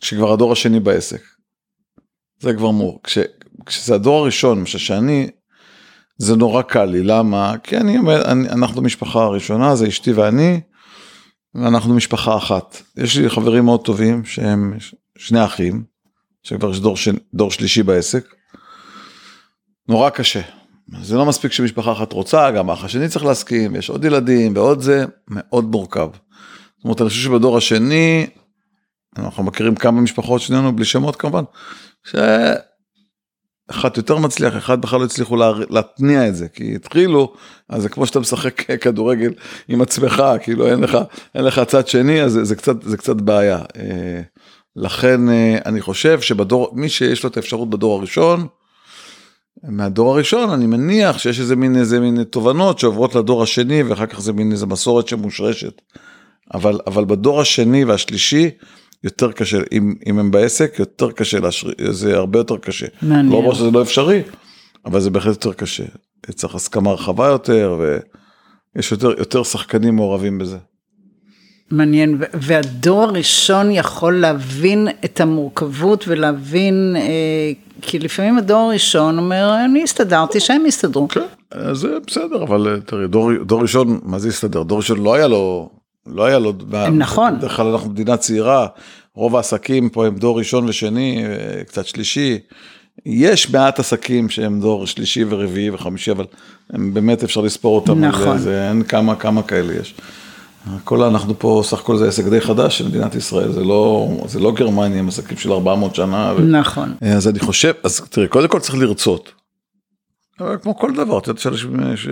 שכבר 0.00 0.32
הדור 0.32 0.52
השני 0.52 0.80
בעסק. 0.80 1.22
זה 2.40 2.54
כבר 2.54 2.70
מור. 2.70 3.00
כש, 3.04 3.18
כשזה 3.66 3.94
הדור 3.94 4.18
הראשון, 4.18 4.60
מה 4.60 4.66
שאני, 4.66 5.30
זה 6.18 6.36
נורא 6.36 6.62
קל 6.62 6.84
לי, 6.84 7.02
למה? 7.02 7.54
כי 7.62 7.76
אני 7.76 7.98
אומר, 7.98 8.24
אני, 8.24 8.48
אנחנו 8.48 8.82
משפחה 8.82 9.22
הראשונה, 9.22 9.76
זה 9.76 9.88
אשתי 9.88 10.12
ואני, 10.12 10.60
ואנחנו 11.54 11.94
משפחה 11.94 12.36
אחת. 12.36 12.82
יש 12.96 13.16
לי 13.16 13.30
חברים 13.30 13.64
מאוד 13.64 13.84
טובים 13.84 14.24
שהם 14.24 14.78
שני 15.18 15.44
אחים, 15.44 15.84
שכבר 16.42 16.70
יש 16.70 16.80
דור, 16.80 16.96
ש... 16.96 17.08
דור 17.34 17.50
שלישי 17.50 17.82
בעסק. 17.82 18.34
נורא 19.88 20.10
קשה. 20.10 20.40
זה 21.02 21.16
לא 21.16 21.26
מספיק 21.26 21.52
שמשפחה 21.52 21.92
אחת 21.92 22.12
רוצה, 22.12 22.50
גם 22.50 22.70
האח 22.70 22.84
השני 22.84 23.08
צריך 23.08 23.24
להסכים, 23.24 23.76
יש 23.76 23.90
עוד 23.90 24.04
ילדים 24.04 24.56
ועוד 24.56 24.80
זה, 24.80 25.04
מאוד 25.28 25.64
מורכב. 25.64 26.08
זאת 26.76 26.84
אומרת, 26.84 27.00
אני 27.00 27.08
חושב 27.08 27.22
שבדור 27.22 27.56
השני, 27.56 28.26
אנחנו 29.18 29.42
מכירים 29.42 29.74
כמה 29.74 30.00
משפחות 30.00 30.40
שנינו, 30.40 30.76
בלי 30.76 30.84
שמות 30.84 31.16
כמובן, 31.16 31.42
שאחד 32.04 33.90
יותר 33.96 34.16
מצליח, 34.16 34.56
אחד 34.56 34.80
בכלל 34.80 35.00
לא 35.00 35.04
הצליחו 35.04 35.36
לה... 35.36 35.52
להתניע 35.70 36.28
את 36.28 36.36
זה, 36.36 36.48
כי 36.48 36.74
התחילו, 36.74 37.34
אז 37.72 37.82
זה 37.82 37.88
כמו 37.88 38.06
שאתה 38.06 38.20
משחק 38.20 38.62
כדורגל 38.80 39.32
עם 39.68 39.82
עצמך, 39.82 40.22
כאילו 40.42 40.66
אין 40.66 40.80
לך, 40.80 40.98
אין 41.34 41.44
לך 41.44 41.60
צד 41.66 41.88
שני, 41.88 42.22
אז 42.22 42.32
זה, 42.32 42.44
זה, 42.44 42.56
קצת, 42.56 42.82
זה 42.82 42.96
קצת 42.96 43.16
בעיה. 43.16 43.58
אה, 43.76 44.20
לכן 44.76 45.28
אה, 45.28 45.58
אני 45.66 45.80
חושב 45.80 46.20
שבדור, 46.20 46.70
מי 46.72 46.88
שיש 46.88 47.24
לו 47.24 47.30
את 47.30 47.36
האפשרות 47.36 47.70
בדור 47.70 47.98
הראשון, 47.98 48.46
מהדור 49.62 50.14
הראשון 50.14 50.50
אני 50.50 50.66
מניח 50.66 51.18
שיש 51.18 51.40
איזה 51.40 51.56
מין 51.56 51.76
איזה 51.76 52.00
מין 52.00 52.24
תובנות 52.24 52.78
שעוברות 52.78 53.14
לדור 53.14 53.42
השני 53.42 53.82
ואחר 53.82 54.06
כך 54.06 54.20
זה 54.20 54.32
מין 54.32 54.52
איזה 54.52 54.66
מסורת 54.66 55.08
שמושרשת. 55.08 55.82
אבל 56.54 56.80
אבל 56.86 57.04
בדור 57.04 57.40
השני 57.40 57.84
והשלישי 57.84 58.50
יותר 59.04 59.32
קשה 59.32 59.58
אם 59.72 59.94
אם 60.06 60.18
הם 60.18 60.30
בעסק 60.30 60.74
יותר 60.78 61.12
קשה 61.12 61.40
להשריש 61.40 61.76
זה 61.90 62.16
הרבה 62.16 62.38
יותר 62.38 62.56
קשה. 62.56 62.86
מעניין. 63.02 63.28
לא 63.32 63.36
אומר 63.36 63.54
שזה 63.54 63.70
לא 63.70 63.82
אפשרי 63.82 64.22
אבל 64.86 65.00
זה 65.00 65.10
בהחלט 65.10 65.34
יותר 65.34 65.52
קשה. 65.52 65.84
צריך 66.30 66.54
הסכמה 66.54 66.92
רחבה 66.92 67.26
יותר 67.26 67.80
ויש 68.76 68.92
יותר 68.92 69.10
יותר 69.18 69.42
שחקנים 69.42 69.96
מעורבים 69.96 70.38
בזה. 70.38 70.58
מעניין, 71.72 72.18
והדור 72.32 73.02
הראשון 73.02 73.70
יכול 73.70 74.20
להבין 74.20 74.88
את 75.04 75.20
המורכבות 75.20 76.04
ולהבין, 76.08 76.96
אה, 76.96 77.52
כי 77.82 77.98
לפעמים 77.98 78.38
הדור 78.38 78.60
הראשון 78.60 79.18
אומר, 79.18 79.54
אני 79.64 79.82
הסתדרתי, 79.82 80.40
שהם 80.40 80.66
יסתדרו. 80.66 81.08
כן, 81.08 81.20
זה 81.72 81.88
בסדר, 82.06 82.42
אבל 82.42 82.68
אה, 82.68 82.80
תראי, 82.80 83.06
דור, 83.06 83.30
דור 83.42 83.62
ראשון, 83.62 84.00
מה 84.02 84.18
זה 84.18 84.28
הסתדר? 84.28 84.62
דור 84.62 84.78
ראשון 84.78 85.02
לא 85.02 85.14
היה 85.14 85.28
לו, 85.28 85.70
לא 86.06 86.24
היה 86.24 86.38
לו, 86.38 86.52
נכון. 86.92 87.38
בדרך 87.38 87.56
כלל 87.56 87.66
אנחנו 87.66 87.90
מדינה 87.90 88.16
צעירה, 88.16 88.66
רוב 89.14 89.36
העסקים 89.36 89.88
פה 89.88 90.06
הם 90.06 90.16
דור 90.16 90.38
ראשון 90.38 90.68
ושני, 90.68 91.24
אה, 91.24 91.64
קצת 91.64 91.86
שלישי. 91.86 92.38
יש 93.06 93.50
מעט 93.50 93.78
עסקים 93.78 94.28
שהם 94.28 94.60
דור 94.60 94.86
שלישי 94.86 95.24
ורביעי 95.28 95.70
וחמישי, 95.70 96.10
אבל 96.10 96.24
הם 96.70 96.94
באמת 96.94 97.24
אפשר 97.24 97.40
לספור 97.40 97.76
אותם. 97.76 98.04
נכון. 98.04 98.38
זה, 98.38 98.44
זה, 98.44 98.68
אין 98.68 98.82
כמה, 98.82 99.16
כמה 99.16 99.42
כאלה 99.42 99.74
יש. 99.74 99.94
הכל 100.66 101.02
אנחנו 101.02 101.38
פה, 101.38 101.62
סך 101.64 101.80
הכל 101.80 101.96
זה 101.96 102.08
עסק 102.08 102.24
די 102.24 102.40
חדש 102.40 102.78
של 102.78 102.88
מדינת 102.88 103.14
ישראל, 103.14 103.52
זה 103.52 103.64
לא, 103.64 104.08
זה 104.26 104.40
לא 104.40 104.52
גרמניה 104.52 104.98
עם 104.98 105.08
עסקים 105.08 105.36
של 105.36 105.52
400 105.52 105.94
שנה. 105.94 106.34
ו... 106.36 106.40
נכון. 106.40 106.94
אז 107.00 107.28
אני 107.28 107.38
חושב, 107.38 107.72
אז 107.84 108.00
תראי, 108.00 108.28
קודם 108.28 108.48
כל 108.48 108.60
צריך 108.60 108.74
לרצות. 108.74 109.32
כמו 110.62 110.78
כל 110.78 110.94
דבר, 110.94 111.18
את 111.18 111.26
יודעת 111.26 111.42
ש... 111.96 112.06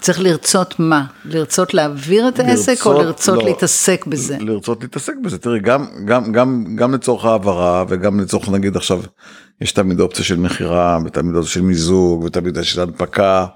צריך 0.00 0.20
לרצות 0.20 0.74
מה? 0.78 1.04
לרצות 1.24 1.74
להעביר 1.74 2.28
את 2.28 2.38
העסק 2.40 2.68
לרצות, 2.68 2.96
או 2.96 3.02
לרצות 3.02 3.38
לא, 3.38 3.44
להתעסק 3.44 4.06
בזה? 4.06 4.36
לרצות 4.40 4.82
להתעסק 4.82 5.12
בזה, 5.22 5.38
תראי, 5.38 5.60
גם, 5.60 5.84
גם, 6.04 6.32
גם, 6.32 6.64
גם 6.76 6.94
לצורך 6.94 7.24
העברה 7.24 7.84
וגם 7.88 8.20
לצורך 8.20 8.48
נגיד 8.48 8.76
עכשיו, 8.76 9.00
יש 9.60 9.72
תמיד 9.72 10.00
אופציה 10.00 10.24
של 10.24 10.36
מכירה 10.36 10.98
ותמיד 11.04 11.36
אופציה 11.36 11.52
של 11.52 11.62
מיזוג 11.62 12.22
ותמיד 12.22 12.56
יש 12.56 12.78
הנפקה, 12.78 13.46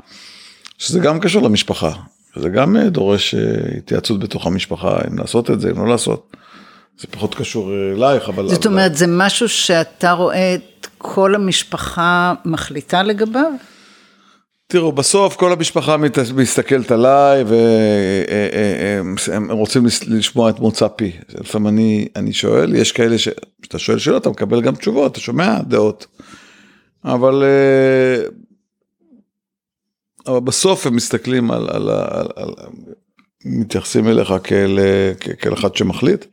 שזה 0.79 0.99
גם 0.99 1.21
קשור 1.21 1.43
למשפחה. 1.43 1.93
זה 2.37 2.49
גם 2.49 2.77
אה, 2.77 2.91
דורש 2.91 3.35
אה, 3.35 3.41
התייעצות 3.77 4.21
בתוך 4.21 4.47
המשפחה, 4.47 4.99
אם 5.11 5.19
לעשות 5.19 5.51
את 5.51 5.61
זה, 5.61 5.71
אם 5.71 5.79
לא 5.79 5.89
לעשות. 5.89 6.37
זה 7.01 7.07
פחות 7.11 7.35
קשור 7.35 7.71
אה, 7.73 7.93
אלייך, 7.97 8.29
אבל... 8.29 8.49
זאת 8.49 8.67
אומרת, 8.67 8.95
זה 8.95 9.07
משהו 9.09 9.49
שאתה 9.49 10.13
רואה 10.13 10.55
את 10.55 10.87
כל 10.99 11.35
המשפחה 11.35 12.35
מחליטה 12.45 13.03
לגביו? 13.03 13.53
תראו, 14.73 14.93
בסוף 14.93 15.37
כל 15.37 15.53
המשפחה 15.53 15.97
מסתכלת 16.35 16.91
עליי 16.91 17.45
והם 19.29 19.51
רוצים 19.51 19.87
לשמוע 20.07 20.51
את 20.51 20.61
מוצא 20.61 20.89
פי. 20.89 21.13
לפעמים 21.41 21.69
אני, 21.69 22.09
אני 22.17 22.33
שואל, 22.33 22.75
יש 22.75 22.93
כאלה 22.93 23.19
שאתה 23.19 23.79
שואל 23.79 23.99
שאלות, 23.99 24.23
אתה 24.23 24.31
מקבל 24.31 24.61
גם 24.61 24.75
תשובות, 24.75 25.13
אתה 25.13 25.21
שומע 25.21 25.59
דעות. 25.63 26.07
אבל 27.05 27.45
אבל 30.27 30.41
בסוף 30.41 30.87
הם 30.87 30.97
מסתכלים 30.97 31.51
על, 31.51 31.69
על, 31.71 31.91
על, 31.91 32.27
על 32.37 32.51
מתייחסים 33.45 34.09
אליך 34.09 34.35
כאל, 34.45 34.79
כאל 35.39 35.55
אחד 35.55 35.77
שמחליט. 35.77 36.25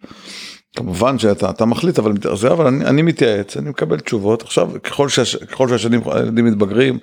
כמובן 0.76 1.20
שאתה 1.20 1.66
מחליט 1.66 2.00
אבל, 2.00 2.14
זה, 2.36 2.52
אבל 2.52 2.68
אני, 2.68 2.86
אני 2.86 3.02
מתייעץ 3.02 3.58
אני 3.58 3.70
מקבל 3.70 4.00
תשובות 4.00 4.42
עכשיו 4.42 4.70
ככל, 4.84 5.10
שהש, 5.10 5.36
ככל 5.36 5.68
שהשנים 5.70 6.02
הילדים 6.06 6.46
מתבגרים 6.46 7.00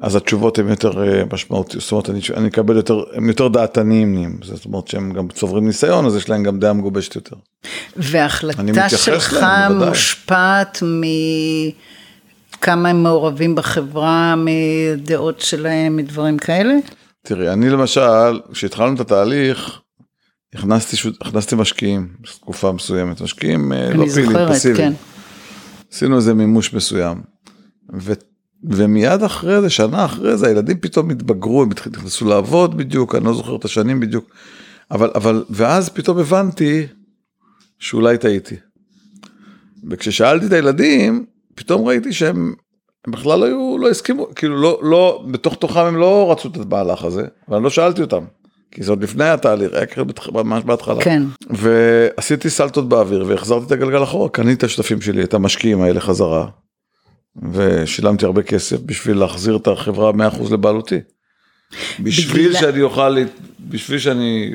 אז 0.00 0.16
התשובות 0.16 0.58
הן 0.58 0.68
יותר 0.68 1.02
אה, 1.02 1.22
משמעותיות 1.32 1.82
זאת 1.82 1.92
אומרת 1.92 2.10
אני, 2.10 2.20
אני 2.36 2.48
אקבל 2.48 2.76
יותר 2.76 3.02
הם 3.14 3.28
יותר 3.28 3.48
דעתניים 3.48 4.38
זאת 4.42 4.64
אומרת 4.64 4.88
שהם 4.88 5.12
גם 5.12 5.28
צוברים 5.28 5.66
ניסיון 5.66 6.06
אז 6.06 6.16
יש 6.16 6.28
להם 6.28 6.42
גם 6.42 6.58
דעה 6.58 6.72
מגובשת 6.72 7.14
יותר. 7.14 7.36
וההחלטה 7.96 8.88
שלך 8.88 9.32
להם, 9.32 9.88
מושפעת 9.88 10.82
מ... 10.82 11.02
כמה 12.60 12.88
הם 12.88 13.02
מעורבים 13.02 13.54
בחברה 13.54 14.34
מדעות 14.36 15.40
שלהם, 15.40 15.96
מדברים 15.96 16.38
כאלה? 16.38 16.74
תראי, 17.26 17.52
אני 17.52 17.70
למשל, 17.70 18.40
כשהתחלנו 18.52 18.94
את 18.94 19.00
התהליך, 19.00 19.80
הכנסתי, 20.54 20.96
הכנסתי 21.20 21.54
משקיעים, 21.54 22.08
תקופה 22.40 22.72
מסוימת, 22.72 23.20
משקיעים 23.20 23.72
אה, 23.72 23.90
לא 23.94 24.06
פעילים, 24.14 24.36
פסיביים. 24.48 24.92
כן. 24.92 24.92
עשינו 25.92 26.16
איזה 26.16 26.34
מימוש 26.34 26.74
מסוים. 26.74 27.22
ו, 27.94 28.12
ומיד 28.64 29.22
אחרי 29.22 29.60
זה, 29.60 29.70
שנה 29.70 30.04
אחרי 30.04 30.36
זה, 30.36 30.46
הילדים 30.46 30.78
פתאום 30.80 31.10
התבגרו, 31.10 31.62
הם 31.62 31.68
נכנסו 31.68 32.28
לעבוד 32.28 32.76
בדיוק, 32.76 33.14
אני 33.14 33.24
לא 33.24 33.34
זוכר 33.34 33.56
את 33.56 33.64
השנים 33.64 34.00
בדיוק. 34.00 34.24
אבל, 34.90 35.10
אבל, 35.14 35.44
ואז 35.50 35.88
פתאום 35.88 36.18
הבנתי 36.18 36.86
שאולי 37.78 38.18
טעיתי. 38.18 38.56
וכששאלתי 39.90 40.46
את 40.46 40.52
הילדים, 40.52 41.24
פתאום 41.54 41.86
ראיתי 41.86 42.12
שהם 42.12 42.54
בכלל 43.08 43.42
היו, 43.42 43.76
לא 43.78 43.90
הסכימו, 43.90 44.34
כאילו 44.34 44.62
לא, 44.62 44.80
לא, 44.82 45.24
בתוך 45.30 45.54
תוכם 45.54 45.80
הם 45.80 45.96
לא 45.96 46.32
רצו 46.32 46.48
את 46.48 46.56
המהלך 46.56 47.04
הזה, 47.04 47.26
ואני 47.48 47.64
לא 47.64 47.70
שאלתי 47.70 48.02
אותם. 48.02 48.24
כי 48.70 48.82
זה 48.82 48.92
עוד 48.92 49.02
לפני 49.02 49.24
התהליך, 49.24 49.72
היה 49.72 49.86
קרה 49.86 50.04
ממש 50.32 50.64
בהתחלה. 50.64 51.02
כן. 51.02 51.22
ועשיתי 51.50 52.50
סלטות 52.50 52.88
באוויר 52.88 53.24
והחזרתי 53.28 53.66
את 53.66 53.72
הגלגל 53.72 54.02
אחורה, 54.02 54.28
קניתי 54.28 54.54
את 54.54 54.64
השותפים 54.64 55.00
שלי, 55.00 55.24
את 55.24 55.34
המשקיעים 55.34 55.80
האלה 55.80 56.00
חזרה. 56.00 56.46
ושילמתי 57.52 58.24
הרבה 58.24 58.42
כסף 58.42 58.80
בשביל 58.80 59.16
להחזיר 59.16 59.56
את 59.56 59.66
החברה 59.66 60.10
100% 60.10 60.52
לבעלותי. 60.52 61.00
בשביל 62.00 62.48
בגלל... 62.48 62.60
שאני 62.60 62.82
אוכל, 62.82 63.16
בשביל 63.60 63.98
שאני 63.98 64.50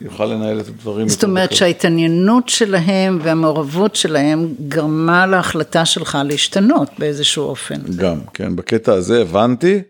יוכל 0.00 0.26
לנהל 0.26 0.60
את 0.60 0.68
הדברים. 0.68 1.08
זאת 1.08 1.24
אומרת 1.24 1.44
בקלות. 1.44 1.58
שההתעניינות 1.58 2.48
שלהם 2.48 3.18
והמעורבות 3.22 3.96
שלהם 3.96 4.54
גרמה 4.68 5.26
להחלטה 5.26 5.84
שלך 5.84 6.18
להשתנות 6.24 6.90
באיזשהו 6.98 7.44
אופן. 7.44 7.80
גם, 7.96 8.18
כן, 8.34 8.56
בקטע 8.56 8.92
הזה 8.92 9.22
הבנתי 9.22 9.82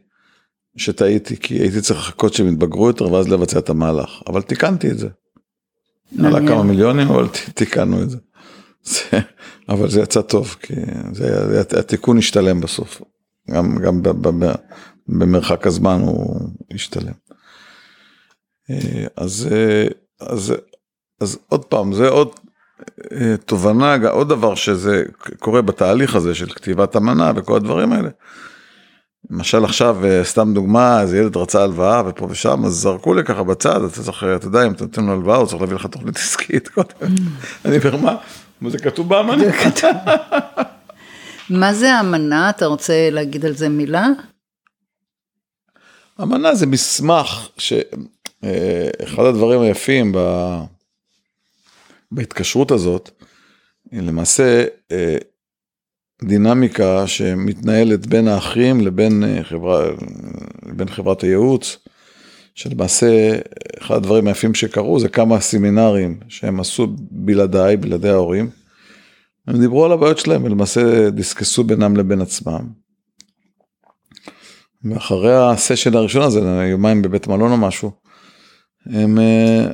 שטעיתי, 0.76 1.36
כי 1.36 1.54
הייתי 1.54 1.80
צריך 1.80 2.00
לחכות 2.00 2.34
שהם 2.34 2.48
יתבגרו 2.48 2.86
יותר 2.86 3.12
ואז 3.12 3.28
לבצע 3.28 3.58
את 3.58 3.70
המהלך, 3.70 4.22
אבל 4.26 4.42
תיקנתי 4.42 4.90
את 4.90 4.98
זה. 4.98 5.08
עלה 6.18 6.30
מעניין. 6.30 6.48
כמה 6.48 6.62
מיליונים, 6.62 7.08
אבל 7.08 7.28
תיקנו 7.54 8.02
את 8.02 8.10
זה. 8.10 8.18
זה. 9.66 9.72
אבל 9.72 9.90
זה 9.90 10.00
יצא 10.00 10.22
טוב, 10.22 10.56
כי 10.60 10.74
זה, 11.12 11.50
היה- 11.52 11.60
התיקון 11.80 12.18
השתלם 12.18 12.60
בסוף. 12.60 13.02
גם, 13.50 13.78
גם 13.78 14.02
ב, 14.02 14.08
ב, 14.08 14.44
ב, 14.44 14.52
במרחק 15.08 15.66
הזמן 15.66 16.00
הוא 16.00 16.40
השתלם. 16.74 17.12
אה, 18.70 19.06
אז, 19.16 19.48
אה, 19.52 19.86
אז, 20.20 20.54
אז 21.20 21.38
עוד 21.48 21.64
פעם, 21.64 21.92
זה 21.92 22.08
עוד 22.08 22.28
אה, 23.12 23.36
תובנה, 23.44 23.96
עוד 24.10 24.28
דבר 24.28 24.54
שזה 24.54 25.02
קורה 25.38 25.62
בתהליך 25.62 26.14
הזה 26.14 26.34
של 26.34 26.48
כתיבת 26.48 26.96
אמנה 26.96 27.32
וכל 27.36 27.56
הדברים 27.56 27.92
האלה. 27.92 28.08
למשל 29.30 29.64
עכשיו, 29.64 30.06
אה, 30.06 30.24
סתם 30.24 30.54
דוגמה, 30.54 31.00
איזה 31.00 31.18
ילד 31.18 31.36
רצה 31.36 31.62
הלוואה 31.62 32.02
ופה 32.06 32.26
ושם, 32.30 32.64
אז 32.64 32.72
זרקו 32.72 33.14
לי 33.14 33.24
ככה 33.24 33.42
בצד, 33.42 33.82
אתה 33.82 34.02
צריך, 34.02 34.24
אתה 34.36 34.46
יודע, 34.46 34.66
אם 34.66 34.72
אתה 34.72 34.84
נותן 34.84 35.04
לו 35.04 35.12
הלוואה, 35.12 35.36
הוא 35.36 35.46
צריך 35.46 35.60
להביא 35.60 35.76
לך 35.76 35.86
תוכנית 35.86 36.16
עסקית. 36.16 36.68
קודם. 36.68 37.14
אני 37.64 37.78
אומר, 37.78 37.96
מה? 38.60 38.70
זה 38.70 38.78
כתוב 38.78 39.08
באמנה? 39.08 39.44
מה 41.50 41.74
זה 41.74 41.94
האמנה? 41.94 42.50
אתה 42.50 42.66
רוצה 42.66 43.10
להגיד 43.10 43.46
על 43.46 43.52
זה 43.52 43.68
מילה? 43.68 44.06
אמנה 46.22 46.54
זה 46.54 46.66
מסמך 46.66 47.48
שאחד 47.58 49.24
הדברים 49.28 49.60
היפים 49.60 50.12
ב... 50.16 50.18
בהתקשרות 52.12 52.70
הזאת, 52.70 53.10
למעשה 53.92 54.64
אה, 54.92 55.16
דינמיקה 56.26 57.06
שמתנהלת 57.06 58.06
בין 58.06 58.28
האחים 58.28 58.80
לבין, 58.80 59.24
אה, 59.24 59.44
חברה, 59.44 59.86
לבין 60.66 60.88
חברת 60.88 61.22
הייעוץ, 61.22 61.78
שלמעשה 62.54 63.38
אחד 63.80 63.94
הדברים 63.94 64.26
היפים 64.26 64.54
שקרו 64.54 65.00
זה 65.00 65.08
כמה 65.08 65.40
סמינרים 65.40 66.20
שהם 66.28 66.60
עשו 66.60 66.86
בלעדיי, 67.10 67.76
בלעדי 67.76 68.08
ההורים. 68.08 68.50
הם 69.48 69.60
דיברו 69.60 69.84
על 69.84 69.92
הבעיות 69.92 70.18
שלהם 70.18 70.44
ולמעשה 70.44 71.10
דיסקסו 71.10 71.64
בינם 71.64 71.96
לבין 71.96 72.20
עצמם. 72.20 72.68
ואחרי 74.84 75.36
הסשן 75.36 75.94
הראשון 75.94 76.22
הזה, 76.22 76.40
יומיים 76.70 77.02
בבית 77.02 77.26
מלון 77.26 77.52
או 77.52 77.56
משהו, 77.56 77.90
הם 78.86 79.18
אה, 79.18 79.66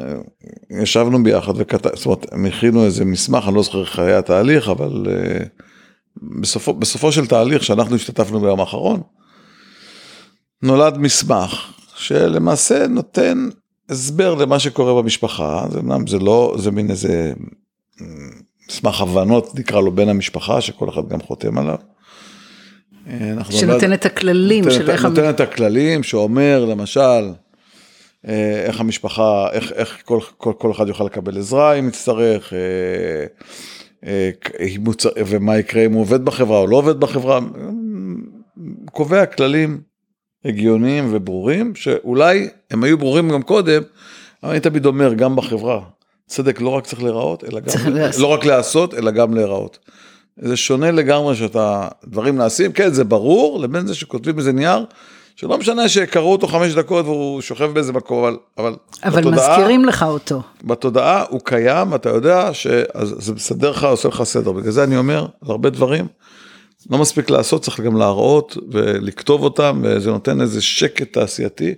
ישבנו 0.83 1.23
ביחד 1.23 1.53
וכתב, 1.57 1.91
זאת 1.95 2.07
אומרת, 2.07 2.33
הם 2.33 2.47
הכינו 2.47 2.85
איזה 2.85 3.05
מסמך, 3.05 3.45
אני 3.47 3.55
לא 3.55 3.63
זוכר 3.63 3.81
איך 3.81 3.99
היה 3.99 4.19
התהליך, 4.19 4.69
אבל 4.69 5.07
אה, 5.11 5.45
בסופו, 6.41 6.75
בסופו 6.75 7.13
של 7.13 7.27
תהליך 7.27 7.65
שאנחנו 7.65 7.97
השתתפנו 7.97 8.41
ביום 8.41 8.61
האחרון, 8.61 9.01
נולד 10.63 10.99
מסמך 10.99 11.73
שלמעשה 11.97 12.87
נותן 12.87 13.49
הסבר 13.89 14.35
למה 14.35 14.59
שקורה 14.59 15.03
במשפחה, 15.03 15.65
זה 15.71 15.79
אמנם 15.79 16.07
זה 16.07 16.19
לא, 16.19 16.55
זה 16.59 16.71
מין 16.71 16.91
איזה 16.91 17.33
אה, 18.01 18.07
מסמך 18.69 19.01
הבנות, 19.01 19.59
נקרא 19.59 19.81
לו, 19.81 19.93
בין 19.93 20.09
המשפחה, 20.09 20.61
שכל 20.61 20.89
אחד 20.89 21.09
גם 21.09 21.21
חותם 21.21 21.59
עליו. 21.59 21.77
אה, 23.09 23.35
שנותן 23.51 23.93
את 23.93 24.07
הכללים 24.07 24.65
נותן, 24.65 24.77
של 24.77 24.91
איך... 24.91 25.05
המ- 25.05 25.11
נותן 25.11 25.31
את 25.31 25.41
הכללים 25.41 26.03
שאומר 26.03 26.65
למשל 26.65 27.33
אה, 28.29 28.63
איך 28.65 28.81
המשפחה, 28.81 29.47
איך, 29.53 29.73
איך 29.73 30.03
כל, 30.05 30.21
כל, 30.37 30.53
כל 30.59 30.73
אחד 30.73 30.89
יוכל 30.89 31.05
לקבל 31.05 31.39
עזרה 31.39 31.75
אם 31.75 31.89
יצטרך, 31.89 32.53
אה, 34.07 34.31
ומה 35.27 35.59
יקרה 35.59 35.85
אם 35.85 35.93
הוא 35.93 36.01
עובד 36.01 36.25
בחברה 36.25 36.59
או 36.59 36.67
לא 36.67 36.77
עובד 36.77 37.01
בחברה, 37.01 37.37
אה, 37.39 37.69
קובע 38.93 39.27
כללים 39.27 39.81
הגיוניים 40.45 41.09
וברורים 41.11 41.75
שאולי 41.75 42.49
הם 42.71 42.85
היו 42.85 42.99
ברורים 42.99 43.31
גם 43.31 43.43
קודם, 43.43 43.83
אבל 44.43 44.51
אני 44.51 44.61
תמיד 44.61 44.87
אומר 44.87 45.15
גם 45.15 45.37
בחברה, 45.37 45.81
צדק 46.27 46.61
לא 46.61 46.69
רק 46.69 46.87
צריך 46.87 47.03
להיראות, 47.03 47.45
אלא 47.45 47.61
גם, 47.61 47.93
לעשות. 47.95 48.23
לא 48.23 48.27
רק 48.27 48.45
להיעשות, 48.45 48.95
אלא 48.95 49.11
גם 49.11 49.35
להיראות. 49.35 49.79
זה 50.37 50.57
שונה 50.57 50.91
לגמרי 50.91 51.37
שאתה, 51.37 51.89
דברים 52.07 52.37
נעשים, 52.37 52.73
כן 52.73 52.93
זה 52.93 53.05
ברור, 53.05 53.61
לבין 53.61 53.87
זה 53.87 53.95
שכותבים 53.95 54.39
איזה 54.39 54.53
נייר, 54.53 54.85
שלא 55.41 55.59
משנה 55.59 55.89
שקראו 55.89 56.33
אותו 56.33 56.47
חמש 56.47 56.73
דקות 56.75 57.07
והוא 57.07 57.41
שוכב 57.41 57.65
באיזה 57.65 57.93
מקום, 57.93 58.19
אבל, 58.19 58.37
אבל, 58.59 58.77
אבל 59.05 59.21
בתודעה, 59.21 59.51
מזכירים 59.51 59.85
לך 59.85 60.03
אותו. 60.03 60.43
בתודעה 60.65 61.25
הוא 61.29 61.41
קיים, 61.45 61.95
אתה 61.95 62.09
יודע 62.09 62.55
שזה 62.55 63.35
מסדר 63.35 63.71
לך, 63.71 63.85
עושה 63.85 64.09
לך 64.09 64.23
סדר, 64.23 64.53
בגלל 64.53 64.71
זה 64.71 64.85
אני 64.85 64.97
אומר, 64.97 65.21
על 65.21 65.51
הרבה 65.51 65.71
דברים, 65.71 66.07
לא 66.91 66.99
מספיק 66.99 67.31
לעשות, 67.31 67.63
צריך 67.63 67.81
גם 67.81 67.97
להראות 67.97 68.57
ולכתוב 68.73 69.43
אותם, 69.43 69.81
וזה 69.85 70.11
נותן 70.11 70.41
איזה 70.41 70.63
שקט 70.63 71.13
תעשייתי. 71.13 71.75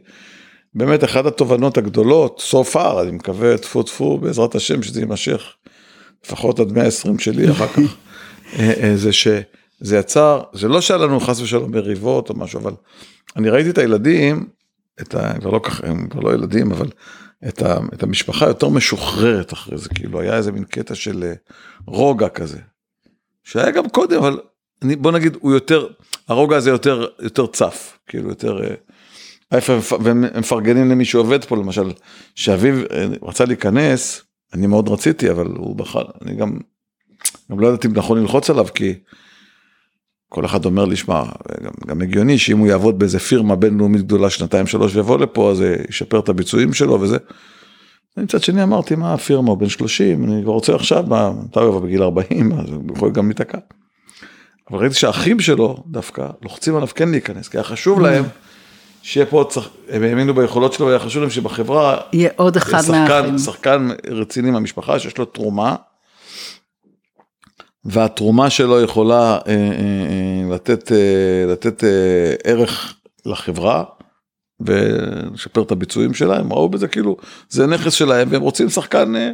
באמת, 0.75 1.05
אחת 1.05 1.27
התובנות 1.27 1.79
הגדולות, 1.79 2.43
so 2.51 2.75
far, 2.75 3.01
אני 3.03 3.11
מקווה, 3.11 3.59
טפו 3.59 3.83
טפו, 3.83 4.19
בעזרת 4.19 4.55
השם, 4.55 4.83
שזה 4.83 5.01
יימשך 5.01 5.43
לפחות 6.25 6.61
עד 6.61 6.73
120 6.73 7.19
שלי 7.19 7.51
אחר 7.51 7.67
כך, 7.67 7.79
אה, 8.59 8.73
אה, 8.83 8.97
זה 9.83 9.97
יצר, 9.97 10.43
זה 10.53 10.69
לא 10.69 10.81
שהיה 10.81 10.99
לנו 10.99 11.21
חס 11.21 11.41
ושלום 11.41 11.71
מריבות 11.71 12.31
או 12.31 12.35
משהו, 12.35 12.61
אבל 12.61 12.73
אני 13.37 13.51
ראיתי 13.51 13.71
את 13.71 13.79
הילדים, 13.79 14.47
את 15.01 15.15
ה... 15.15 15.41
כבר 15.41 15.51
לא 15.51 15.61
ככה, 15.63 15.87
הם 15.87 16.09
כבר 16.09 16.21
לא 16.21 16.35
ילדים, 16.35 16.73
אבל 16.73 16.89
את, 17.49 17.63
ה, 17.63 17.79
את 17.95 18.03
המשפחה 18.03 18.47
יותר 18.47 18.69
משוחררת 18.69 19.53
אחרי 19.53 19.79
זה, 19.79 19.89
כאילו 19.89 20.21
היה 20.21 20.37
איזה 20.37 20.53
מין 20.53 20.65
קטע 20.65 20.95
של 20.95 21.23
אה, 21.23 21.33
רוגע 21.87 22.29
כזה, 22.29 22.59
שהיה 23.45 23.71
גם 23.71 23.89
קודם, 23.89 24.19
אבל 24.19 24.41
אני, 24.83 24.97
בוא 24.97 25.13
נגיד, 25.13 25.37
הוא 25.41 25.53
יותר, 25.53 25.87
הרוגע 26.29 26.57
הזה 26.57 26.71
יותר, 26.71 27.07
יותר 27.19 27.47
צף, 27.47 27.99
כאילו 28.07 28.29
יותר... 28.29 28.65
אה, 28.65 28.75
והם 30.01 30.25
מפרגנים 30.39 30.91
למי 30.91 31.05
שעובד 31.05 31.45
פה 31.45 31.57
למשל, 31.57 31.93
שאביו 32.35 32.75
אה, 32.91 33.07
רצה 33.23 33.45
להיכנס, 33.45 34.23
אני 34.55 34.67
מאוד 34.67 34.89
רציתי, 34.89 35.31
אבל 35.31 35.47
הוא 35.47 35.77
בחר, 35.77 36.05
אני 36.23 36.35
גם, 36.37 36.59
גם 37.51 37.61
לא 37.61 37.69
ידעתי 37.69 37.89
אם 37.89 37.93
נכון 37.93 38.19
ללחוץ 38.19 38.51
עליו, 38.51 38.67
כי 38.75 38.95
כל 40.33 40.45
אחד 40.47 40.65
אומר 40.65 40.85
לי, 40.85 40.97
שמע, 40.97 41.23
גם, 41.65 41.71
גם 41.87 42.03
הגיוני 42.03 42.39
שאם 42.39 42.59
הוא 42.59 42.67
יעבוד 42.67 42.99
באיזה 42.99 43.19
פירמה 43.19 43.57
בינלאומית 43.57 44.03
גדולה 44.03 44.31
שנתיים 44.31 44.67
שלוש 44.67 44.97
ויבוא 44.97 45.19
לפה, 45.19 45.51
אז 45.51 45.65
ישפר 45.89 46.19
את 46.19 46.29
הביצועים 46.29 46.73
שלו 46.73 47.01
וזה. 47.01 47.17
מצד 48.17 48.43
שני 48.43 48.63
אמרתי, 48.63 48.95
מה 48.95 49.15
הפירמה, 49.15 49.55
בן 49.57 49.69
30, 49.69 50.25
אני 50.25 50.43
כבר 50.43 50.53
רוצה 50.53 50.75
עכשיו, 50.75 51.05
מה, 51.09 51.31
אתה 51.51 51.61
אוהב 51.61 51.85
בגיל 51.85 52.03
40, 52.03 52.53
אז 52.53 52.69
הוא 52.71 52.83
יכול 52.97 53.11
גם 53.11 53.27
להיתקע. 53.29 53.59
אבל 54.71 54.79
ראיתי 54.79 54.95
שהאחים 54.95 55.41
שלו 55.41 55.77
דווקא 55.87 56.27
לוחצים 56.43 56.77
עליו 56.77 56.89
כן 56.95 57.09
להיכנס, 57.11 57.49
כי 57.49 57.57
היה 57.57 57.65
חשוב 57.65 58.01
להם 58.01 58.25
שיהיה 59.03 59.27
פה, 59.27 59.49
שח- 59.55 59.69
הם 59.89 60.03
האמינו 60.03 60.35
ביכולות 60.35 60.73
שלו, 60.73 60.87
והיה 60.87 60.99
חשוב 60.99 61.23
להם 61.23 61.31
שבחברה 61.31 62.01
יהיה 62.13 62.31
עוד 62.37 62.57
אחד 62.57 62.83
מהאחים. 62.91 63.39
שחקן 63.39 63.89
רציני 64.11 64.51
מהמשפחה 64.51 64.99
שיש 64.99 65.19
לו 65.19 65.25
תרומה, 65.25 65.77
והתרומה 67.85 68.51
שלו 68.51 68.81
יכולה 68.81 69.39
אה, 69.47 69.53
אה, 69.53 69.55
אה, 69.55 70.55
לתת, 70.55 70.93
אה, 70.93 71.53
לתת 71.53 71.85
אה, 71.85 72.35
ערך 72.45 72.95
לחברה 73.27 73.85
ולשפר 74.61 75.63
את 75.63 75.71
הביצועים 75.71 76.15
שלה, 76.15 76.39
הם 76.39 76.53
ראו 76.53 76.69
בזה 76.69 76.89
כאילו, 76.89 77.17
זה 77.49 77.67
נכס 77.67 77.93
שלהם 77.93 78.29
והם 78.31 78.43
רוצים 78.43 78.69
שחקן, 78.69 79.17
אה, 79.17 79.31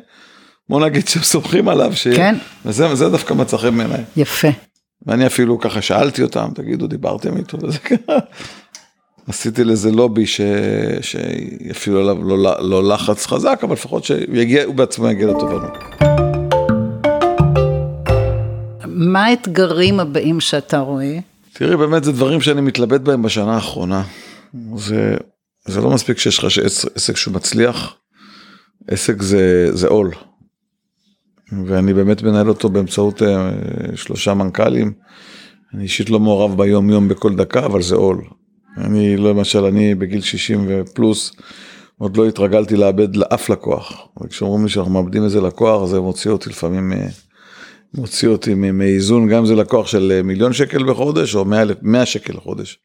בוא 0.69 0.81
נגיד 0.81 1.09
שהם 1.09 1.23
סומכים 1.23 1.69
עליו, 1.69 1.93
ש... 1.97 2.09
כן. 2.09 2.35
וזה 2.65 2.95
זה 2.95 3.09
דווקא 3.09 3.35
מצא 3.35 3.57
חן 3.57 3.79
בעיניי. 3.79 4.05
יפה. 4.17 4.49
ואני 5.07 5.27
אפילו 5.27 5.59
ככה 5.59 5.83
שאלתי 5.83 6.23
אותם, 6.23 6.49
תגידו, 6.55 6.87
דיברתם 6.87 7.37
איתו 7.37 7.59
וזה 7.63 7.79
ככה. 7.79 8.19
עשיתי 9.29 9.65
לזה 9.65 9.93
לובי 9.93 10.27
ש... 10.27 10.41
שיפעילו 11.01 12.01
עליו 12.01 12.25
לא, 12.25 12.57
לא, 12.61 12.89
לחץ 12.89 13.27
חזק, 13.27 13.61
אבל 13.63 13.73
לפחות 13.73 14.05
שהוא 14.05 14.75
בעצמו 14.75 15.09
יגיע 15.09 15.27
לתובנות. 15.27 15.98
מה 18.99 19.25
האתגרים 19.25 20.01
הבאים 20.01 20.40
שאתה 20.40 20.79
רואה? 20.79 21.19
תראי, 21.53 21.77
באמת 21.77 22.05
זה 22.05 22.13
דברים 22.13 22.40
שאני 22.40 22.61
מתלבט 22.61 23.01
בהם 23.01 23.23
בשנה 23.23 23.55
האחרונה. 23.55 24.03
זה, 24.77 25.17
זה 25.67 25.81
לא 25.81 25.90
מספיק 25.90 26.19
שיש 26.19 26.38
לך 26.38 26.44
עסק 26.94 27.17
שהוא 27.17 27.35
מצליח, 27.35 27.94
עסק 28.88 29.23
זה, 29.23 29.69
זה 29.73 29.88
עול. 29.88 30.11
ואני 31.67 31.94
באמת 31.94 32.23
מנהל 32.23 32.49
אותו 32.49 32.69
באמצעות 32.69 33.23
אה, 33.23 33.51
שלושה 33.96 34.35
מנכ"לים. 34.35 34.92
אני 35.75 35.83
אישית 35.83 36.11
לא 36.11 36.21
מעורב 36.21 36.57
ביום 36.57 36.90
יום 36.90 37.09
בכל 37.09 37.37
דקה, 37.37 37.67
אבל 37.67 37.83
זה 37.83 37.94
עול. 37.94 38.25
אני 38.77 39.17
לא, 39.17 39.31
למשל, 39.31 39.65
אני 39.65 39.94
בגיל 39.94 40.21
60 40.21 40.67
ופלוס, 40.69 41.33
עוד 41.99 42.17
לא 42.17 42.29
התרגלתי 42.29 42.77
לאבד 42.77 43.17
לאף 43.17 43.51
לקוח. 43.51 44.09
וכשאומרים 44.23 44.65
לי 44.65 44.69
שאנחנו 44.69 44.92
מאבדים 44.92 45.25
איזה 45.25 45.40
לקוח, 45.40 45.87
זה 45.87 46.01
מוציא 46.01 46.31
אותי 46.31 46.51
לפעמים, 46.51 46.92
אה, 46.92 47.07
מוציא 47.95 48.29
אותי 48.29 48.55
מאיזון, 48.55 49.29
גם 49.29 49.39
אם 49.39 49.47
זה 49.47 49.55
לקוח 49.55 49.87
של 49.87 50.13
אה, 50.17 50.23
מיליון 50.23 50.53
שקל 50.53 50.91
בחודש, 50.91 51.35
או 51.35 51.45
100, 51.45 51.65
100 51.83 52.07
שקל 52.07 52.33
לחודש. 52.33 52.79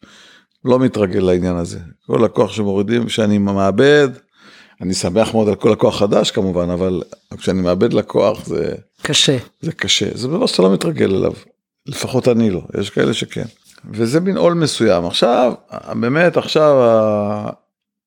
לא 0.65 0.79
מתרגל 0.79 1.19
לעניין 1.19 1.55
הזה. 1.55 1.79
כל 2.07 2.21
לקוח 2.25 2.51
שמורידים, 2.51 3.09
שאני 3.09 3.37
מאבד, 3.37 4.09
אני 4.81 4.93
שמח 4.93 5.33
מאוד 5.33 5.47
על 5.47 5.55
כל 5.55 5.69
לקוח 5.69 5.99
חדש 5.99 6.31
כמובן, 6.31 6.69
אבל 6.69 7.01
כשאני 7.37 7.61
מאבד 7.61 7.93
לקוח 7.93 8.45
זה, 8.45 8.75
קשה. 9.01 9.37
זה 9.61 9.71
קשה. 9.71 10.05
זה 10.13 10.27
דבר 10.27 10.45
שאתה 10.45 10.61
לא 10.61 10.73
מתרגל 10.73 11.15
אליו. 11.15 11.33
לפחות 11.85 12.27
אני 12.27 12.49
לא, 12.49 12.61
יש 12.79 12.89
כאלה 12.89 13.13
שכן. 13.13 13.45
וזה 13.91 14.19
מין 14.19 14.37
עול 14.37 14.53
מסוים. 14.53 15.05
עכשיו, 15.05 15.53
באמת 15.99 16.37
עכשיו, 16.37 16.75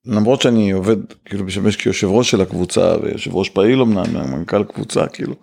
למרות 0.07 0.43
שאני 0.43 0.71
עובד, 0.71 0.97
כאילו 1.25 1.45
משמש 1.45 1.77
כיושב 1.77 2.09
ראש 2.09 2.31
של 2.31 2.41
הקבוצה, 2.41 2.95
ויושב 3.03 3.35
ראש 3.35 3.49
פעיל 3.49 3.81
אמנם, 3.81 4.33
מנכ"ל 4.33 4.65
קבוצה, 4.65 5.07
כאילו, 5.07 5.35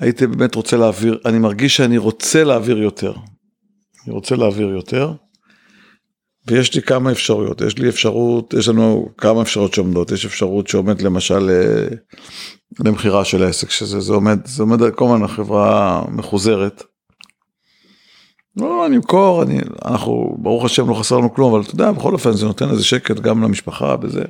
הייתי 0.00 0.26
באמת 0.26 0.54
רוצה 0.54 0.76
להעביר, 0.76 1.18
אני 1.24 1.38
מרגיש 1.38 1.76
שאני 1.76 1.98
רוצה 1.98 2.44
להעביר 2.44 2.78
יותר. 2.78 3.12
אני 4.04 4.14
רוצה 4.14 4.36
להעביר 4.36 4.68
יותר. 4.68 5.12
ויש 6.46 6.74
לי 6.74 6.82
כמה 6.82 7.12
אפשרויות, 7.12 7.60
יש 7.60 7.78
לי 7.78 7.88
אפשרות, 7.88 8.54
יש 8.54 8.68
לנו 8.68 9.08
כמה 9.18 9.42
אפשרויות 9.42 9.74
שעומדות, 9.74 10.10
יש 10.10 10.26
אפשרות 10.26 10.68
שעומדת 10.68 11.02
למשל 11.02 11.50
אה, 11.50 11.96
למכירה 12.84 13.24
של 13.24 13.42
העסק, 13.42 13.70
שזה 13.70 14.00
זה 14.00 14.12
עומד, 14.12 14.46
זה 14.46 14.62
עומד 14.62 14.90
כל 14.94 15.04
הזמן 15.04 15.22
החברה 15.22 16.02
מחוזרת. 16.08 16.82
לא, 18.56 18.86
אני 18.86 18.96
אמכור, 18.96 19.42
אנחנו, 19.84 20.36
ברוך 20.38 20.64
השם 20.64 20.88
לא 20.88 20.94
חסר 20.94 21.18
לנו 21.18 21.34
כלום, 21.34 21.54
אבל 21.54 21.62
אתה 21.62 21.74
יודע, 21.74 21.92
בכל 21.92 22.12
אופן 22.12 22.32
זה 22.32 22.46
נותן 22.46 22.70
איזה 22.70 22.84
שקט 22.84 23.16
גם 23.16 23.42
למשפחה 23.42 23.96
בזה. 23.96 24.24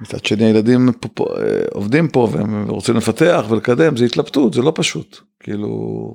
מצד 0.00 0.24
שני 0.24 0.44
הילדים 0.44 0.92
פה, 1.14 1.26
אה, 1.38 1.60
עובדים 1.72 2.08
פה 2.08 2.28
והם 2.32 2.68
רוצים 2.68 2.96
לפתח 2.96 3.46
ולקדם, 3.48 3.96
זה 3.96 4.04
התלבטות, 4.04 4.54
זה 4.54 4.62
לא 4.62 4.72
פשוט. 4.74 5.18
כאילו, 5.40 6.14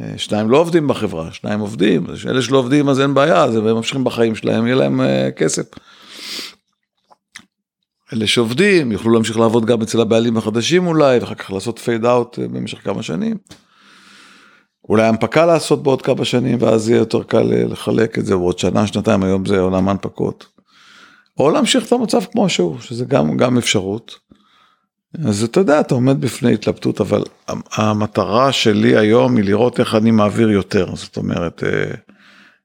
אה, 0.00 0.18
שניים 0.18 0.50
לא 0.50 0.58
עובדים 0.58 0.88
בחברה, 0.88 1.32
שניים 1.32 1.60
עובדים, 1.60 2.06
אלה 2.28 2.42
שלא 2.42 2.58
עובדים 2.58 2.88
אז 2.88 3.00
אין 3.00 3.14
בעיה, 3.14 3.44
אז 3.44 3.56
הם 3.56 3.64
ממשיכים 3.64 4.04
בחיים 4.04 4.34
שלהם, 4.34 4.66
יהיה 4.66 4.76
להם 4.76 5.00
אה, 5.00 5.30
כסף. 5.36 5.64
אלה 8.12 8.26
שעובדים 8.26 8.92
יוכלו 8.92 9.12
להמשיך 9.12 9.38
לעבוד 9.38 9.64
גם 9.64 9.82
אצל 9.82 10.00
הבעלים 10.00 10.36
החדשים 10.36 10.86
אולי, 10.86 11.18
ואחר 11.18 11.34
כך 11.34 11.50
לעשות 11.50 11.78
פייד 11.78 12.04
אאוט 12.04 12.38
במשך 12.38 12.84
כמה 12.84 13.02
שנים. 13.02 13.36
אולי 14.88 15.06
הנפקה 15.06 15.46
לעשות 15.46 15.82
בעוד 15.82 16.02
כמה 16.02 16.24
שנים, 16.24 16.58
ואז 16.60 16.88
יהיה 16.88 16.98
יותר 16.98 17.22
קל 17.22 17.42
לחלק 17.42 18.18
את 18.18 18.26
זה 18.26 18.36
בעוד 18.36 18.58
שנה, 18.58 18.86
שנתיים, 18.86 19.22
היום 19.22 19.46
זה 19.46 19.60
עולם 19.60 19.88
ההנפקות. 19.88 20.51
או 21.38 21.50
להמשיך 21.50 21.86
את 21.86 21.92
המצב 21.92 22.24
כמו 22.32 22.48
שהוא, 22.48 22.80
שזה 22.80 23.04
גם, 23.04 23.36
גם 23.36 23.58
אפשרות. 23.58 24.18
אז 25.24 25.42
אתה 25.42 25.60
יודע, 25.60 25.80
אתה 25.80 25.94
עומד 25.94 26.20
בפני 26.20 26.54
התלבטות, 26.54 27.00
אבל 27.00 27.22
המטרה 27.72 28.52
שלי 28.52 28.96
היום 28.96 29.36
היא 29.36 29.44
לראות 29.44 29.80
איך 29.80 29.94
אני 29.94 30.10
מעביר 30.10 30.50
יותר, 30.50 30.96
זאת 30.96 31.16
אומרת, 31.16 31.64
אה, 31.64 31.94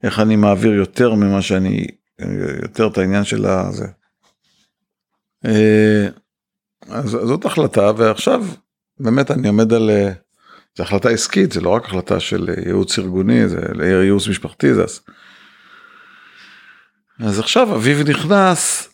איך 0.03 0.19
אני 0.19 0.35
מעביר 0.35 0.73
יותר 0.73 1.13
ממה 1.13 1.41
שאני, 1.41 1.87
אה, 2.21 2.27
יותר 2.61 2.87
את 2.87 2.97
העניין 2.97 3.23
של 3.23 3.45
הזה. 3.45 3.87
אה, 5.45 6.07
אז 6.89 7.09
זאת 7.09 7.45
החלטה, 7.45 7.91
ועכשיו 7.97 8.45
באמת 8.99 9.31
אני 9.31 9.47
עומד 9.47 9.73
על, 9.73 9.89
זו 10.77 10.83
החלטה 10.83 11.09
עסקית, 11.09 11.51
זה 11.51 11.61
לא 11.61 11.69
רק 11.69 11.85
החלטה 11.85 12.19
של 12.19 12.49
ייעוץ 12.65 12.99
ארגוני, 12.99 13.49
זה 13.49 13.59
ייעוץ 14.03 14.27
משפחתי, 14.27 14.73
זה... 14.73 14.83
אז 17.19 17.39
עכשיו 17.39 17.75
אביב 17.75 18.09
נכנס, 18.09 18.89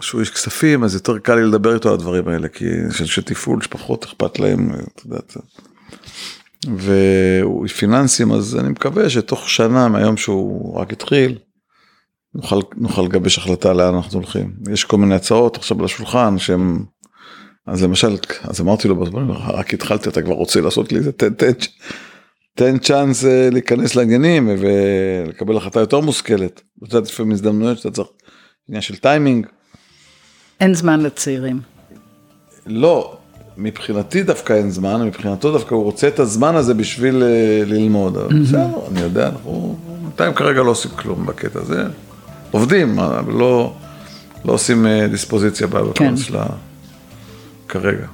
שהוא 0.00 0.20
איש 0.20 0.30
כספים 0.30 0.84
אז 0.84 0.94
יותר 0.94 1.18
קל 1.18 1.34
לי 1.34 1.44
לדבר 1.44 1.74
איתו 1.74 1.88
על 1.88 1.94
הדברים 1.94 2.28
האלה 2.28 2.48
כי 2.48 2.64
של 2.90 3.22
תפעול 3.22 3.62
שפחות 3.62 4.04
אכפת 4.04 4.38
להם 4.38 4.70
את 4.70 5.04
יודעת. 5.04 5.36
פיננסים 7.78 8.32
אז 8.32 8.56
אני 8.56 8.68
מקווה 8.68 9.10
שתוך 9.10 9.50
שנה 9.50 9.88
מהיום 9.88 10.16
שהוא 10.16 10.78
רק 10.80 10.92
התחיל 10.92 11.38
נוכל 12.34 12.60
נוכל 12.76 13.02
לגבש 13.02 13.38
החלטה 13.38 13.72
לאן 13.72 13.94
אנחנו 13.94 14.18
הולכים 14.18 14.52
יש 14.72 14.84
כל 14.84 14.96
מיני 14.96 15.14
הצעות 15.14 15.56
עכשיו 15.56 15.78
על 15.78 15.84
השולחן 15.84 16.38
שהם 16.38 16.84
אז 17.66 17.82
למשל 17.82 18.16
אז 18.42 18.60
אמרתי 18.60 18.88
לו 18.88 18.96
רק 19.30 19.74
התחלתי 19.74 20.08
אתה 20.08 20.22
כבר 20.22 20.34
רוצה 20.34 20.60
לעשות 20.60 20.92
לי 20.92 20.98
איזה 20.98 21.12
תן 21.12 21.34
תן 21.34 21.52
תן 22.54 22.78
צ'אנס 22.78 23.24
אה, 23.24 23.48
להיכנס 23.52 23.94
לעניינים 23.94 24.48
ולקבל 24.58 25.56
החלטה 25.56 25.80
יותר 25.80 26.00
מושכלת. 26.00 26.60
יודע 26.82 27.00
לפעמים 27.00 27.32
הזדמנויות 27.32 27.78
שאתה 27.78 27.90
צריך 27.90 28.08
עניין 28.68 28.82
של 28.82 28.96
טיימינג. 28.96 29.46
אין 30.60 30.74
זמן 30.74 31.00
לצעירים. 31.00 31.60
לא, 32.66 33.16
מבחינתי 33.56 34.22
דווקא 34.22 34.52
אין 34.52 34.70
זמן, 34.70 35.02
מבחינתו 35.02 35.52
דווקא 35.52 35.74
הוא 35.74 35.84
רוצה 35.84 36.08
את 36.08 36.18
הזמן 36.18 36.54
הזה 36.54 36.74
בשביל 36.74 37.22
אה, 37.22 37.62
ללמוד. 37.66 38.16
אבל 38.16 38.42
בסדר, 38.42 38.68
אני 38.90 39.00
יודע, 39.00 39.28
אנחנו 39.28 39.78
בינתיים 40.02 40.34
כרגע 40.34 40.62
לא 40.62 40.70
עושים 40.70 40.90
כלום 40.90 41.26
בקטע 41.26 41.60
הזה. 41.60 41.84
עובדים, 42.50 42.98
אבל 42.98 43.32
לא, 43.32 43.74
לא 44.44 44.52
עושים 44.52 44.86
אה, 44.86 45.08
דיספוזיציה 45.08 45.68
כן. 45.68 45.72
בקונס 45.72 46.20
שלה 46.20 46.46
כרגע. 47.68 48.06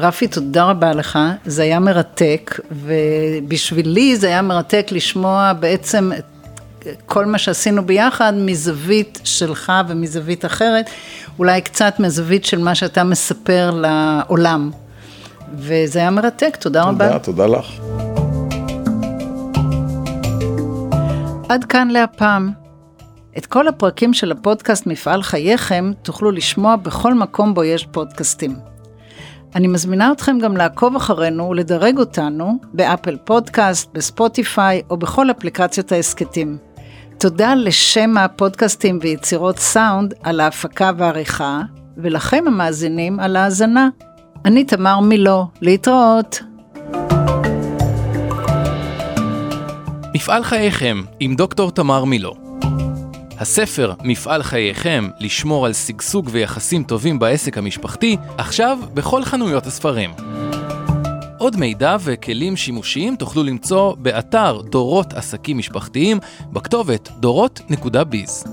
רפי, 0.00 0.28
תודה 0.28 0.64
רבה 0.64 0.92
לך, 0.92 1.18
זה 1.46 1.62
היה 1.62 1.78
מרתק, 1.78 2.60
ובשבילי 2.70 4.16
זה 4.16 4.26
היה 4.26 4.42
מרתק 4.42 4.86
לשמוע 4.90 5.52
בעצם 5.52 6.10
את 6.18 6.24
כל 7.06 7.26
מה 7.26 7.38
שעשינו 7.38 7.86
ביחד 7.86 8.32
מזווית 8.36 9.20
שלך 9.24 9.72
ומזווית 9.88 10.44
אחרת, 10.44 10.90
אולי 11.38 11.60
קצת 11.60 11.94
מזווית 12.00 12.44
של 12.44 12.58
מה 12.58 12.74
שאתה 12.74 13.04
מספר 13.04 13.70
לעולם. 13.70 14.70
וזה 15.54 15.98
היה 15.98 16.10
מרתק, 16.10 16.56
תודה 16.56 16.82
רבה. 16.82 17.06
תודה, 17.06 17.18
תודה 17.18 17.46
לך. 17.46 17.66
עד 21.48 21.64
כאן 21.64 21.88
להפעם. 21.88 22.52
את 23.38 23.46
כל 23.46 23.68
הפרקים 23.68 24.14
של 24.14 24.32
הפודקאסט 24.32 24.86
מפעל 24.86 25.22
חייכם 25.22 25.92
תוכלו 26.02 26.30
לשמוע 26.30 26.76
בכל 26.76 27.14
מקום 27.14 27.54
בו 27.54 27.64
יש 27.64 27.86
פודקאסטים. 27.86 28.69
אני 29.54 29.66
מזמינה 29.66 30.12
אתכם 30.12 30.38
גם 30.38 30.56
לעקוב 30.56 30.96
אחרינו 30.96 31.48
ולדרג 31.48 31.98
אותנו 31.98 32.58
באפל 32.72 33.16
פודקאסט, 33.24 33.90
בספוטיפיי 33.92 34.82
או 34.90 34.96
בכל 34.96 35.30
אפליקציות 35.30 35.92
ההסכתים. 35.92 36.58
תודה 37.18 37.54
לשם 37.54 38.16
הפודקאסטים 38.18 38.98
ויצירות 39.02 39.58
סאונד 39.58 40.14
על 40.22 40.40
ההפקה 40.40 40.90
והעריכה, 40.98 41.62
ולכם 41.96 42.44
המאזינים 42.46 43.20
על 43.20 43.36
ההאזנה. 43.36 43.88
אני 44.44 44.64
תמר 44.64 45.00
מילו, 45.00 45.46
להתראות. 45.60 46.40
מפעל 50.14 50.44
חייכם 50.44 51.02
עם 51.20 51.34
דוקטור 51.34 51.70
תמר 51.70 52.04
מילו. 52.04 52.49
הספר 53.40 53.92
מפעל 54.02 54.42
חייכם 54.42 55.08
לשמור 55.20 55.66
על 55.66 55.72
שגשוג 55.72 56.28
ויחסים 56.32 56.84
טובים 56.84 57.18
בעסק 57.18 57.58
המשפחתי, 57.58 58.16
עכשיו 58.38 58.78
בכל 58.94 59.24
חנויות 59.24 59.66
הספרים. 59.66 60.10
עוד 61.38 61.56
מידע 61.56 61.96
וכלים 62.00 62.56
שימושיים 62.56 63.16
תוכלו 63.16 63.42
למצוא 63.42 63.94
באתר 63.98 64.60
דורות 64.70 65.12
עסקים 65.12 65.58
משפחתיים 65.58 66.18
בכתובת 66.52 67.08
דורות.ביז. 67.20 68.44